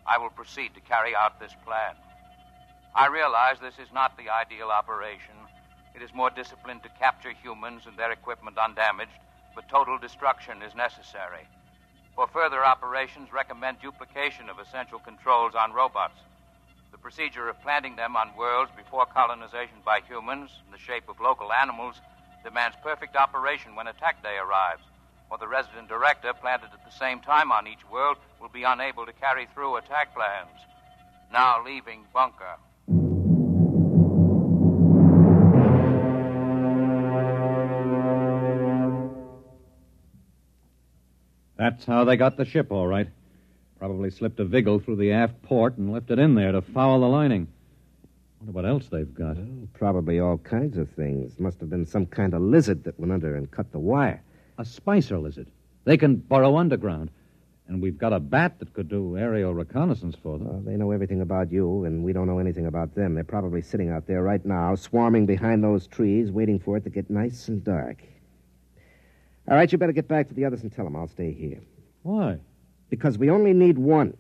I 0.05 0.17
will 0.17 0.29
proceed 0.29 0.75
to 0.75 0.81
carry 0.81 1.15
out 1.15 1.39
this 1.39 1.55
plan. 1.63 1.95
I 2.93 3.07
realize 3.07 3.55
this 3.61 3.79
is 3.79 3.93
not 3.93 4.17
the 4.17 4.27
ideal 4.27 4.67
operation. 4.67 5.39
It 5.95 6.01
is 6.01 6.13
more 6.13 6.29
disciplined 6.29 6.83
to 6.83 6.99
capture 6.99 7.31
humans 7.31 7.83
and 7.87 7.95
their 7.95 8.11
equipment 8.11 8.57
undamaged, 8.57 9.15
but 9.55 9.69
total 9.69 9.97
destruction 9.97 10.61
is 10.61 10.75
necessary. 10.75 11.47
For 12.13 12.27
further 12.27 12.65
operations, 12.65 13.31
recommend 13.31 13.79
duplication 13.79 14.49
of 14.49 14.59
essential 14.59 14.99
controls 14.99 15.55
on 15.55 15.71
robots. 15.71 16.19
The 16.91 16.97
procedure 16.97 17.47
of 17.47 17.61
planting 17.61 17.95
them 17.95 18.17
on 18.17 18.35
worlds 18.35 18.71
before 18.75 19.05
colonization 19.05 19.79
by 19.85 20.01
humans, 20.05 20.51
in 20.65 20.73
the 20.73 20.77
shape 20.77 21.07
of 21.07 21.21
local 21.21 21.53
animals, 21.53 22.01
demands 22.47 22.77
perfect 22.81 23.17
operation 23.17 23.75
when 23.75 23.87
attack 23.87 24.23
day 24.23 24.37
arrives, 24.37 24.81
or 25.29 25.37
the 25.37 25.47
resident 25.47 25.89
director 25.89 26.31
planted 26.39 26.69
at 26.71 26.85
the 26.85 26.97
same 26.97 27.19
time 27.19 27.51
on 27.51 27.67
each 27.67 27.83
world 27.91 28.15
will 28.39 28.47
be 28.47 28.63
unable 28.63 29.05
to 29.05 29.11
carry 29.11 29.49
through 29.53 29.75
attack 29.75 30.15
plans. 30.15 30.47
Now 31.33 31.61
leaving 31.65 32.05
bunker. 32.13 32.55
That's 41.57 41.83
how 41.83 42.05
they 42.05 42.15
got 42.15 42.37
the 42.37 42.45
ship, 42.45 42.71
all 42.71 42.87
right. 42.87 43.09
Probably 43.77 44.09
slipped 44.09 44.39
a 44.39 44.45
vigil 44.45 44.79
through 44.79 44.95
the 44.95 45.11
aft 45.11 45.41
port 45.41 45.77
and 45.77 45.91
left 45.91 46.11
it 46.11 46.17
in 46.17 46.35
there 46.35 46.53
to 46.53 46.61
foul 46.61 47.01
the 47.01 47.07
lining. 47.07 47.49
Wonder 48.47 48.61
what 48.61 48.69
else 48.69 48.87
they've 48.87 49.13
got. 49.13 49.35
Probably 49.73 50.21
all 50.21 50.37
kinds 50.37 50.77
of 50.77 50.89
things. 50.91 51.37
Must 51.37 51.59
have 51.59 51.69
been 51.69 51.85
some 51.85 52.05
kind 52.05 52.33
of 52.33 52.41
lizard 52.41 52.85
that 52.85 52.97
went 52.97 53.11
under 53.11 53.35
and 53.35 53.51
cut 53.51 53.73
the 53.73 53.79
wire. 53.79 54.23
A 54.57 54.63
spicer 54.63 55.19
lizard. 55.19 55.51
They 55.83 55.97
can 55.97 56.15
burrow 56.15 56.55
underground. 56.55 57.11
And 57.67 57.81
we've 57.81 57.97
got 57.97 58.13
a 58.13 58.21
bat 58.21 58.57
that 58.59 58.73
could 58.73 58.87
do 58.87 59.17
aerial 59.17 59.53
reconnaissance 59.53 60.15
for 60.23 60.37
them. 60.37 60.47
Well, 60.47 60.61
they 60.61 60.77
know 60.77 60.91
everything 60.91 61.19
about 61.19 61.51
you, 61.51 61.83
and 61.83 62.05
we 62.05 62.13
don't 62.13 62.25
know 62.25 62.39
anything 62.39 62.67
about 62.67 62.95
them. 62.95 63.15
They're 63.15 63.25
probably 63.25 63.61
sitting 63.61 63.89
out 63.89 64.07
there 64.07 64.23
right 64.23 64.45
now, 64.45 64.75
swarming 64.75 65.25
behind 65.25 65.61
those 65.61 65.85
trees, 65.85 66.31
waiting 66.31 66.57
for 66.57 66.77
it 66.77 66.85
to 66.85 66.89
get 66.89 67.09
nice 67.09 67.49
and 67.49 67.61
dark. 67.65 68.01
All 69.49 69.57
right, 69.57 69.69
you 69.69 69.77
better 69.77 69.91
get 69.91 70.07
back 70.07 70.29
to 70.29 70.33
the 70.33 70.45
others 70.45 70.61
and 70.61 70.71
tell 70.71 70.85
them 70.85 70.95
I'll 70.95 71.09
stay 71.09 71.33
here. 71.33 71.59
Why? 72.03 72.37
Because 72.89 73.17
we 73.17 73.29
only 73.29 73.51
need 73.51 73.77
one. 73.77 74.15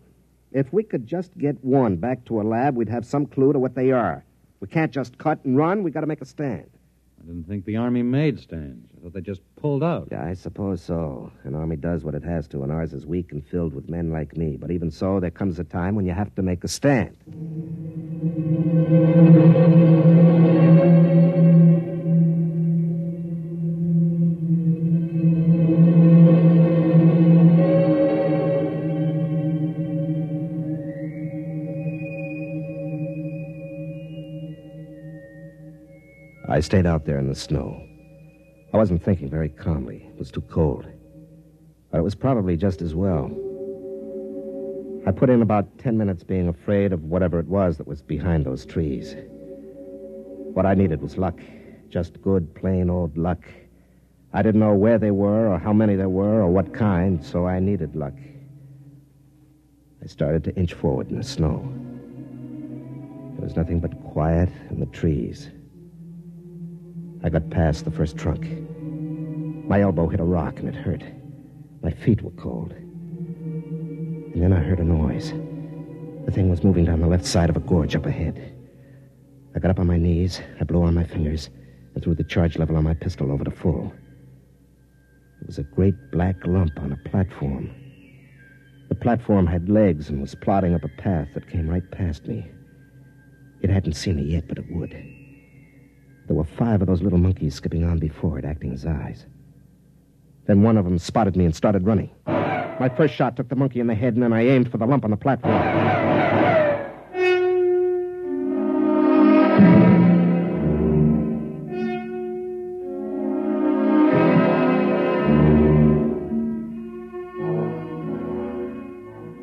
If 0.57 0.73
we 0.73 0.81
could 0.81 1.05
just 1.05 1.37
get 1.37 1.63
one 1.63 1.97
back 1.97 2.25
to 2.25 2.41
a 2.41 2.43
lab, 2.43 2.75
we'd 2.75 2.89
have 2.89 3.05
some 3.05 3.27
clue 3.27 3.53
to 3.53 3.59
what 3.59 3.75
they 3.75 3.91
are. 3.91 4.25
We 4.59 4.67
can't 4.67 4.91
just 4.91 5.19
cut 5.19 5.45
and 5.45 5.55
run. 5.55 5.83
We 5.83 5.91
got 5.91 6.01
to 6.01 6.07
make 6.07 6.19
a 6.19 6.25
stand. 6.25 6.67
I 7.21 7.27
didn't 7.27 7.43
think 7.47 7.65
the 7.65 7.75
Army 7.75 8.01
made 8.01 8.39
stands. 8.39 8.89
I 8.97 9.03
thought 9.03 9.13
they 9.13 9.21
just 9.21 9.41
pulled 9.57 9.83
out. 9.83 10.07
Yeah, 10.11 10.25
I 10.25 10.33
suppose 10.33 10.81
so. 10.81 11.31
An 11.43 11.53
army 11.53 11.75
does 11.75 12.03
what 12.03 12.15
it 12.15 12.23
has 12.23 12.47
to, 12.47 12.63
and 12.63 12.71
ours 12.71 12.91
is 12.91 13.05
weak 13.05 13.33
and 13.33 13.45
filled 13.45 13.75
with 13.75 13.87
men 13.87 14.11
like 14.11 14.35
me. 14.35 14.57
But 14.59 14.71
even 14.71 14.89
so, 14.89 15.19
there 15.19 15.29
comes 15.29 15.59
a 15.59 15.63
time 15.63 15.93
when 15.93 16.07
you 16.07 16.13
have 16.13 16.33
to 16.33 16.41
make 16.41 16.63
a 16.63 16.67
stand. 16.67 17.17
I 36.57 36.59
stayed 36.59 36.87
out 36.87 37.05
there 37.05 37.19
in 37.19 37.27
the 37.27 37.35
snow. 37.35 37.79
I 38.73 38.77
wasn't 38.77 39.03
thinking 39.03 39.29
very 39.29 39.49
calmly. 39.49 40.09
It 40.09 40.17
was 40.17 40.31
too 40.31 40.41
cold. 40.41 40.87
But 41.91 41.99
it 41.99 42.01
was 42.01 42.15
probably 42.15 42.57
just 42.57 42.81
as 42.81 42.95
well. 42.95 43.25
I 45.05 45.11
put 45.11 45.29
in 45.29 45.43
about 45.43 45.77
ten 45.77 45.99
minutes 45.99 46.23
being 46.23 46.47
afraid 46.47 46.93
of 46.93 47.03
whatever 47.03 47.37
it 47.39 47.45
was 47.45 47.77
that 47.77 47.85
was 47.85 48.01
behind 48.01 48.43
those 48.43 48.65
trees. 48.65 49.15
What 50.55 50.65
I 50.65 50.73
needed 50.73 50.99
was 50.99 51.15
luck. 51.15 51.39
Just 51.89 52.19
good, 52.23 52.55
plain 52.55 52.89
old 52.89 53.15
luck. 53.15 53.43
I 54.33 54.41
didn't 54.41 54.59
know 54.59 54.73
where 54.73 54.97
they 54.97 55.11
were, 55.11 55.53
or 55.53 55.59
how 55.59 55.73
many 55.73 55.95
there 55.95 56.09
were, 56.09 56.41
or 56.41 56.49
what 56.49 56.73
kind, 56.73 57.23
so 57.23 57.45
I 57.45 57.59
needed 57.59 57.95
luck. 57.95 58.15
I 60.03 60.07
started 60.07 60.43
to 60.45 60.55
inch 60.55 60.73
forward 60.73 61.11
in 61.11 61.17
the 61.17 61.23
snow. 61.23 61.71
There 63.35 63.45
was 63.45 63.55
nothing 63.55 63.79
but 63.79 63.91
quiet 64.05 64.49
and 64.69 64.81
the 64.81 64.87
trees. 64.87 65.51
I 67.23 67.29
got 67.29 67.49
past 67.49 67.85
the 67.85 67.91
first 67.91 68.17
trunk. 68.17 68.45
My 69.67 69.81
elbow 69.81 70.07
hit 70.07 70.19
a 70.19 70.23
rock 70.23 70.59
and 70.59 70.69
it 70.69 70.75
hurt. 70.75 71.03
My 71.81 71.91
feet 71.91 72.21
were 72.21 72.31
cold. 72.31 72.71
And 72.71 74.41
then 74.41 74.53
I 74.53 74.59
heard 74.59 74.79
a 74.79 74.83
noise. 74.83 75.31
The 76.25 76.31
thing 76.31 76.49
was 76.49 76.63
moving 76.63 76.85
down 76.85 77.01
the 77.01 77.07
left 77.07 77.25
side 77.25 77.49
of 77.49 77.57
a 77.57 77.61
gorge 77.61 77.95
up 77.95 78.05
ahead. 78.05 78.53
I 79.55 79.59
got 79.59 79.71
up 79.71 79.79
on 79.79 79.87
my 79.87 79.97
knees, 79.97 80.41
I 80.59 80.63
blew 80.63 80.83
on 80.83 80.93
my 80.93 81.05
fingers, 81.05 81.49
and 81.95 82.03
threw 82.03 82.13
the 82.13 82.23
charge 82.23 82.57
level 82.57 82.75
on 82.77 82.83
my 82.83 82.93
pistol 82.93 83.31
over 83.31 83.43
to 83.43 83.51
full. 83.51 83.91
It 85.41 85.47
was 85.47 85.57
a 85.57 85.63
great 85.63 85.95
black 86.11 86.35
lump 86.45 86.79
on 86.79 86.91
a 86.91 87.09
platform. 87.09 87.73
The 88.89 88.95
platform 88.95 89.47
had 89.47 89.69
legs 89.69 90.09
and 90.09 90.21
was 90.21 90.35
plodding 90.35 90.75
up 90.75 90.83
a 90.83 91.01
path 91.01 91.29
that 91.33 91.49
came 91.49 91.67
right 91.67 91.89
past 91.91 92.27
me. 92.27 92.49
It 93.61 93.69
hadn't 93.69 93.93
seen 93.93 94.17
me 94.17 94.23
yet, 94.23 94.47
but 94.47 94.59
it 94.59 94.65
would. 94.69 94.95
There 96.27 96.35
were 96.35 96.43
five 96.43 96.81
of 96.81 96.87
those 96.87 97.01
little 97.01 97.17
monkeys 97.17 97.55
skipping 97.55 97.85
on 97.85 97.99
before 97.99 98.37
it, 98.37 98.43
acting 98.43 98.73
as 98.73 98.85
eyes. 98.85 99.25
Then 100.45 100.61
one 100.61 100.77
of 100.77 100.83
them 100.83 100.99
spotted 100.99 101.37
me 101.37 101.45
and 101.45 101.55
started 101.55 101.85
running. 101.85 102.09
My 102.27 102.91
first 102.95 103.13
shot 103.15 103.37
took 103.37 103.47
the 103.47 103.55
monkey 103.55 103.79
in 103.79 103.87
the 103.87 103.95
head, 103.95 104.13
and 104.13 104.21
then 104.21 104.33
I 104.33 104.41
aimed 104.41 104.69
for 104.69 104.77
the 104.77 104.85
lump 104.85 105.05
on 105.05 105.11
the 105.11 105.17
platform. 105.17 105.53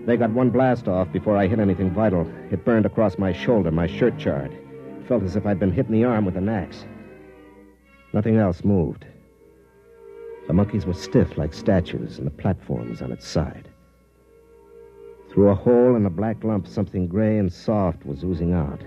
They 0.06 0.18
got 0.18 0.30
one 0.30 0.50
blast 0.50 0.86
off 0.86 1.10
before 1.12 1.36
I 1.36 1.46
hit 1.46 1.58
anything 1.58 1.90
vital. 1.90 2.30
It 2.50 2.64
burned 2.64 2.84
across 2.84 3.16
my 3.18 3.32
shoulder, 3.32 3.70
my 3.70 3.86
shirt 3.86 4.18
charred. 4.18 4.54
Felt 5.06 5.22
as 5.22 5.36
if 5.36 5.44
I'd 5.44 5.58
been 5.58 5.72
hit 5.72 5.86
in 5.86 5.92
the 5.92 6.04
arm 6.04 6.24
with 6.24 6.36
an 6.36 6.48
axe. 6.48 6.86
Nothing 8.14 8.36
else 8.36 8.64
moved. 8.64 9.04
The 10.46 10.52
monkeys 10.52 10.86
were 10.86 10.94
stiff 10.94 11.36
like 11.36 11.52
statues, 11.52 12.18
and 12.18 12.26
the 12.26 12.30
platform 12.30 12.88
was 12.88 13.02
on 13.02 13.12
its 13.12 13.26
side. 13.26 13.68
Through 15.30 15.48
a 15.48 15.54
hole 15.54 15.96
in 15.96 16.04
the 16.04 16.10
black 16.10 16.44
lump, 16.44 16.66
something 16.66 17.06
gray 17.06 17.38
and 17.38 17.52
soft 17.52 18.06
was 18.06 18.22
oozing 18.24 18.52
out. 18.52 18.80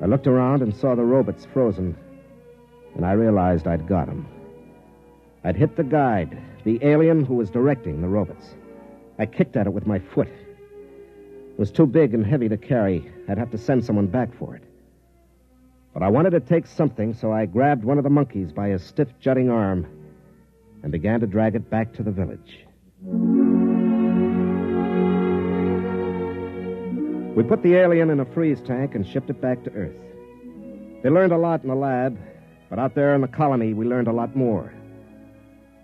I 0.00 0.06
looked 0.06 0.26
around 0.26 0.62
and 0.62 0.74
saw 0.74 0.94
the 0.94 1.04
robots 1.04 1.46
frozen, 1.52 1.96
and 2.96 3.04
I 3.04 3.12
realized 3.12 3.68
I'd 3.68 3.86
got 3.86 4.08
him. 4.08 4.26
I'd 5.44 5.56
hit 5.56 5.76
the 5.76 5.84
guide, 5.84 6.40
the 6.64 6.78
alien 6.82 7.24
who 7.24 7.34
was 7.34 7.50
directing 7.50 8.00
the 8.00 8.08
robots. 8.08 8.54
I 9.18 9.26
kicked 9.26 9.56
at 9.56 9.66
it 9.66 9.72
with 9.72 9.86
my 9.86 9.98
foot. 9.98 10.28
It 10.28 11.58
was 11.58 11.70
too 11.70 11.86
big 11.86 12.14
and 12.14 12.26
heavy 12.26 12.48
to 12.48 12.56
carry. 12.56 13.08
I'd 13.28 13.38
have 13.38 13.50
to 13.50 13.58
send 13.58 13.84
someone 13.84 14.06
back 14.06 14.34
for 14.34 14.56
it. 14.56 14.62
But 15.94 16.02
I 16.02 16.08
wanted 16.08 16.30
to 16.30 16.40
take 16.40 16.66
something, 16.66 17.14
so 17.14 17.32
I 17.32 17.46
grabbed 17.46 17.84
one 17.84 17.98
of 17.98 18.04
the 18.04 18.10
monkeys 18.10 18.50
by 18.52 18.68
his 18.68 18.82
stiff, 18.82 19.08
jutting 19.20 19.50
arm 19.50 19.86
and 20.82 20.90
began 20.90 21.20
to 21.20 21.26
drag 21.26 21.54
it 21.54 21.70
back 21.70 21.92
to 21.94 22.02
the 22.02 22.10
village. 22.10 22.66
We 27.36 27.42
put 27.42 27.62
the 27.62 27.74
alien 27.74 28.10
in 28.10 28.20
a 28.20 28.24
freeze 28.24 28.60
tank 28.60 28.94
and 28.94 29.06
shipped 29.06 29.30
it 29.30 29.40
back 29.40 29.62
to 29.64 29.72
Earth. 29.72 29.96
They 31.02 31.10
learned 31.10 31.32
a 31.32 31.38
lot 31.38 31.62
in 31.62 31.68
the 31.68 31.74
lab, 31.74 32.18
but 32.68 32.78
out 32.78 32.94
there 32.94 33.14
in 33.14 33.20
the 33.20 33.28
colony, 33.28 33.74
we 33.74 33.86
learned 33.86 34.08
a 34.08 34.12
lot 34.12 34.34
more. 34.36 34.72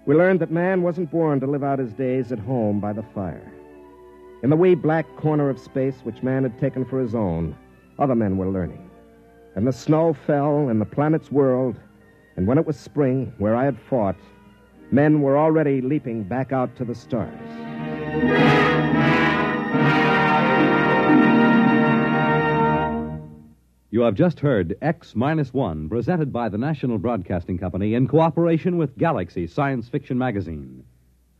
We 0.06 0.14
learned 0.14 0.40
that 0.40 0.50
man 0.50 0.82
wasn't 0.82 1.10
born 1.10 1.40
to 1.40 1.46
live 1.46 1.62
out 1.62 1.78
his 1.78 1.92
days 1.92 2.32
at 2.32 2.38
home 2.38 2.80
by 2.80 2.92
the 2.92 3.04
fire. 3.14 3.52
In 4.42 4.50
the 4.50 4.56
wee 4.56 4.74
black 4.74 5.04
corner 5.16 5.50
of 5.50 5.58
space 5.58 5.96
which 6.02 6.22
man 6.22 6.44
had 6.44 6.58
taken 6.58 6.84
for 6.84 6.98
his 7.00 7.14
own, 7.14 7.56
other 7.98 8.14
men 8.14 8.36
were 8.36 8.48
learning. 8.48 8.87
And 9.58 9.66
the 9.66 9.72
snow 9.72 10.12
fell 10.12 10.68
and 10.68 10.80
the 10.80 10.84
planet's 10.84 11.32
whirled. 11.32 11.80
and 12.36 12.46
when 12.46 12.58
it 12.58 12.64
was 12.64 12.78
spring, 12.78 13.32
where 13.38 13.56
I 13.56 13.64
had 13.64 13.76
fought, 13.76 14.14
men 14.92 15.20
were 15.20 15.36
already 15.36 15.80
leaping 15.80 16.22
back 16.22 16.52
out 16.52 16.76
to 16.76 16.84
the 16.84 16.94
stars. 16.94 17.34
You 23.90 24.02
have 24.02 24.14
just 24.14 24.38
heard 24.38 24.76
X 24.80 25.16
Minus 25.16 25.52
One, 25.52 25.88
presented 25.88 26.32
by 26.32 26.48
the 26.48 26.56
National 26.56 26.98
Broadcasting 26.98 27.58
Company 27.58 27.94
in 27.94 28.06
cooperation 28.06 28.78
with 28.78 28.96
Galaxy 28.96 29.48
Science 29.48 29.88
Fiction 29.88 30.16
Magazine, 30.16 30.84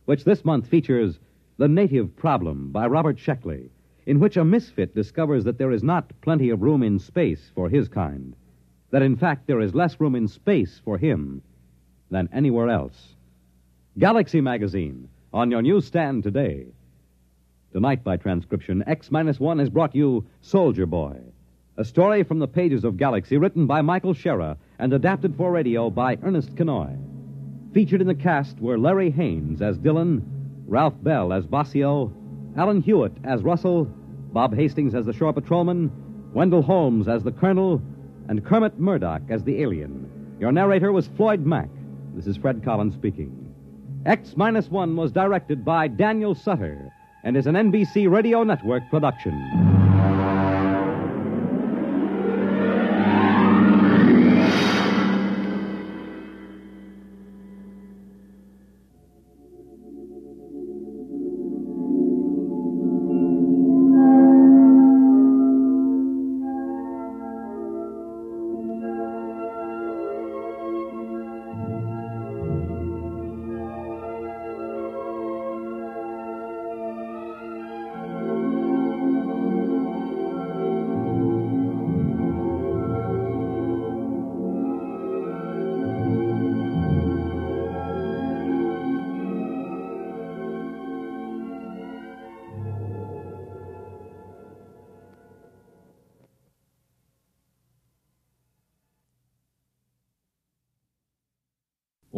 which 0.03 0.25
this 0.25 0.43
month 0.43 0.67
features 0.67 1.19
The 1.55 1.69
Native 1.69 2.13
Problem 2.17 2.73
by 2.73 2.85
Robert 2.85 3.17
Sheckley, 3.17 3.69
in 4.09 4.19
which 4.19 4.37
a 4.37 4.43
misfit 4.43 4.95
discovers 4.95 5.43
that 5.43 5.59
there 5.59 5.71
is 5.71 5.83
not 5.83 6.11
plenty 6.21 6.49
of 6.49 6.63
room 6.63 6.81
in 6.81 6.97
space 6.97 7.51
for 7.53 7.69
his 7.69 7.87
kind, 7.87 8.35
that 8.89 9.03
in 9.03 9.15
fact 9.15 9.45
there 9.45 9.61
is 9.61 9.75
less 9.75 9.99
room 9.99 10.15
in 10.15 10.27
space 10.27 10.81
for 10.83 10.97
him 10.97 11.43
than 12.09 12.27
anywhere 12.33 12.69
else. 12.69 13.13
Galaxy 13.99 14.41
Magazine, 14.41 15.07
on 15.31 15.51
your 15.51 15.61
newsstand 15.61 16.23
today. 16.23 16.65
Tonight, 17.71 18.03
by 18.03 18.17
transcription, 18.17 18.83
X 18.87 19.11
Minus 19.11 19.39
One 19.39 19.59
has 19.59 19.69
brought 19.69 19.93
you 19.93 20.25
Soldier 20.41 20.87
Boy. 20.87 21.15
A 21.77 21.85
story 21.85 22.23
from 22.23 22.39
the 22.39 22.47
pages 22.47 22.83
of 22.83 22.97
Galaxy 22.97 23.37
written 23.37 23.67
by 23.67 23.83
Michael 23.83 24.15
Shaara 24.15 24.57
and 24.79 24.91
adapted 24.91 25.35
for 25.35 25.51
radio 25.51 25.91
by 25.91 26.17
Ernest 26.23 26.55
Kinoy. 26.55 26.97
Featured 27.75 28.01
in 28.01 28.07
the 28.07 28.15
cast 28.15 28.59
were 28.59 28.79
Larry 28.79 29.11
Haines 29.11 29.61
as 29.61 29.77
Dillon, 29.77 30.25
Ralph 30.65 30.95
Bell 31.03 31.31
as 31.31 31.45
Bossio, 31.45 32.11
Alan 32.57 32.81
Hewitt 32.81 33.13
as 33.23 33.43
Russell, 33.43 33.87
Bob 34.31 34.55
Hastings 34.55 34.93
as 34.93 35.05
the 35.05 35.13
shore 35.13 35.33
patrolman, 35.33 35.91
Wendell 36.33 36.61
Holmes 36.61 37.07
as 37.07 37.23
the 37.23 37.31
colonel, 37.31 37.81
and 38.27 38.45
Kermit 38.45 38.79
Murdock 38.79 39.23
as 39.29 39.43
the 39.43 39.61
alien. 39.61 40.37
Your 40.39 40.51
narrator 40.51 40.91
was 40.91 41.07
Floyd 41.17 41.45
Mack. 41.45 41.69
This 42.13 42.27
is 42.27 42.37
Fred 42.37 42.63
Collins 42.63 42.93
speaking. 42.93 43.53
X 44.05 44.37
Minus 44.37 44.69
One 44.69 44.95
was 44.95 45.11
directed 45.11 45.65
by 45.65 45.87
Daniel 45.87 46.35
Sutter 46.35 46.91
and 47.23 47.35
is 47.35 47.47
an 47.47 47.55
NBC 47.55 48.09
Radio 48.09 48.43
Network 48.43 48.83
production. 48.89 49.68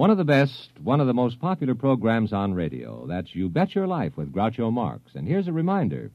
One 0.02 0.10
of 0.10 0.18
the 0.18 0.26
best, 0.26 0.72
one 0.82 1.00
of 1.00 1.06
the 1.06 1.14
most 1.14 1.40
popular 1.40 1.76
programs 1.76 2.34
on 2.34 2.56
radio. 2.56 3.06
That's 3.06 3.36
You 3.36 3.50
Bet 3.50 3.76
Your 3.76 3.86
Life 3.86 4.18
with 4.18 4.34
Groucho 4.34 4.74
Marx. 4.74 5.14
And 5.14 5.28
here's 5.28 5.48
a 5.48 5.54
reminder. 5.54 6.10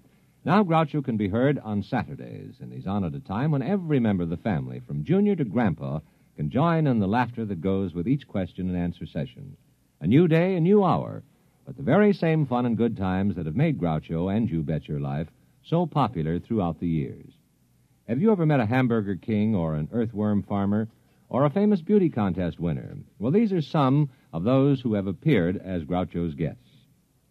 Now 0.45 0.65
Groucho 0.65 1.05
can 1.05 1.17
be 1.17 1.29
heard 1.29 1.61
on 1.61 1.85
Saturdays, 1.85 2.57
and 2.61 2.73
he's 2.73 2.89
on 2.89 3.05
at 3.05 3.15
a 3.15 3.21
time 3.21 3.53
when 3.53 3.63
every 3.63 4.01
member 4.01 4.25
of 4.25 4.29
the 4.29 4.39
family, 4.39 4.81
from 4.81 5.05
Junior 5.05 5.37
to 5.37 5.45
Grandpa, 5.45 6.01
can 6.35 6.51
join 6.51 6.89
in 6.89 6.99
the 6.99 7.07
laughter 7.07 7.45
that 7.45 7.61
goes 7.61 7.95
with 7.95 8.09
each 8.09 8.27
question 8.27 8.69
and 8.69 8.77
answer 8.77 9.07
session. 9.07 9.57
A 10.01 10.09
new 10.09 10.27
day, 10.27 10.57
a 10.57 10.61
new 10.61 10.83
hour, 10.83 11.23
but 11.65 11.77
the 11.77 11.85
very 11.85 12.13
same 12.13 12.45
fun 12.45 12.67
and 12.67 12.77
good 12.77 12.97
times 12.97 13.37
that 13.37 13.47
have 13.47 13.55
made 13.55 13.79
Groucho 13.79 14.37
and 14.37 14.51
You 14.51 14.65
Bet 14.65 14.89
Your 14.89 14.99
Life 14.99 15.29
so 15.65 15.87
popular 15.87 16.41
throughout 16.41 16.81
the 16.81 16.89
years. 16.89 17.35
Have 18.09 18.21
you 18.21 18.33
ever 18.33 18.47
met 18.47 18.59
a 18.59 18.67
hamburger 18.67 19.15
king 19.15 19.55
or 19.55 19.77
an 19.77 19.89
earthworm 19.93 20.43
farmer 20.43 20.89
or 21.29 21.45
a 21.45 21.51
famous 21.51 21.81
beauty 21.81 22.09
contest 22.11 22.59
winner? 22.61 22.97
Well, 23.19 23.33
these 23.33 23.53
are 23.53 23.63
some 23.63 24.11
of 24.33 24.45
those 24.45 24.81
who 24.81 24.95
have 24.95 25.07
appeared 25.07 25.57
as 25.57 25.85
Groucho's 25.85 26.35
guests. 26.35 26.61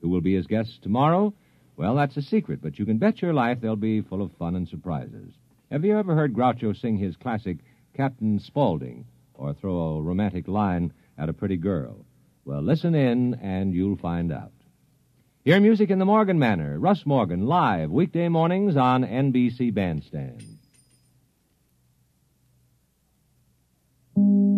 Who 0.02 0.10
will 0.10 0.22
be 0.22 0.36
his 0.36 0.48
guests 0.48 0.78
tomorrow? 0.82 1.34
Well, 1.78 1.96
that's 1.96 2.18
a 2.18 2.22
secret, 2.22 2.62
but 2.62 2.80
you 2.80 2.86
can 2.86 2.98
bet 2.98 3.22
your 3.22 3.34
life 3.34 3.60
they'll 3.62 3.76
be 3.76 4.02
full 4.02 4.22
of 4.22 4.32
fun 4.34 4.56
and 4.56 4.68
surprises. 4.68 5.34
Have 5.72 5.84
you 5.84 5.98
ever 5.98 6.16
heard 6.16 6.34
Groucho 6.34 6.80
sing 6.80 6.98
his 6.98 7.18
classic 7.18 7.58
Captain 7.96 8.40
Spaulding 8.40 9.06
or 9.34 9.54
throw 9.54 9.78
a 9.98 10.02
romantic 10.02 10.48
line 10.48 10.94
at 11.18 11.30
a 11.30 11.34
pretty 11.34 11.58
girl? 11.58 12.06
Well, 12.46 12.62
listen 12.62 12.96
in 12.96 13.34
and 13.36 13.74
you'll 13.74 13.98
find 13.98 14.32
out. 14.32 14.52
Hear 15.44 15.60
music 15.60 15.90
in 15.90 16.00
the 16.00 16.06
Morgan 16.06 16.40
Manor. 16.40 16.80
Russ 16.80 17.06
Morgan, 17.06 17.46
live, 17.46 17.92
weekday 17.92 18.30
mornings 18.30 18.76
on 18.76 19.04
NBC 19.04 19.74
Bandstand. 19.74 20.55
thank 24.16 24.28
you 24.30 24.55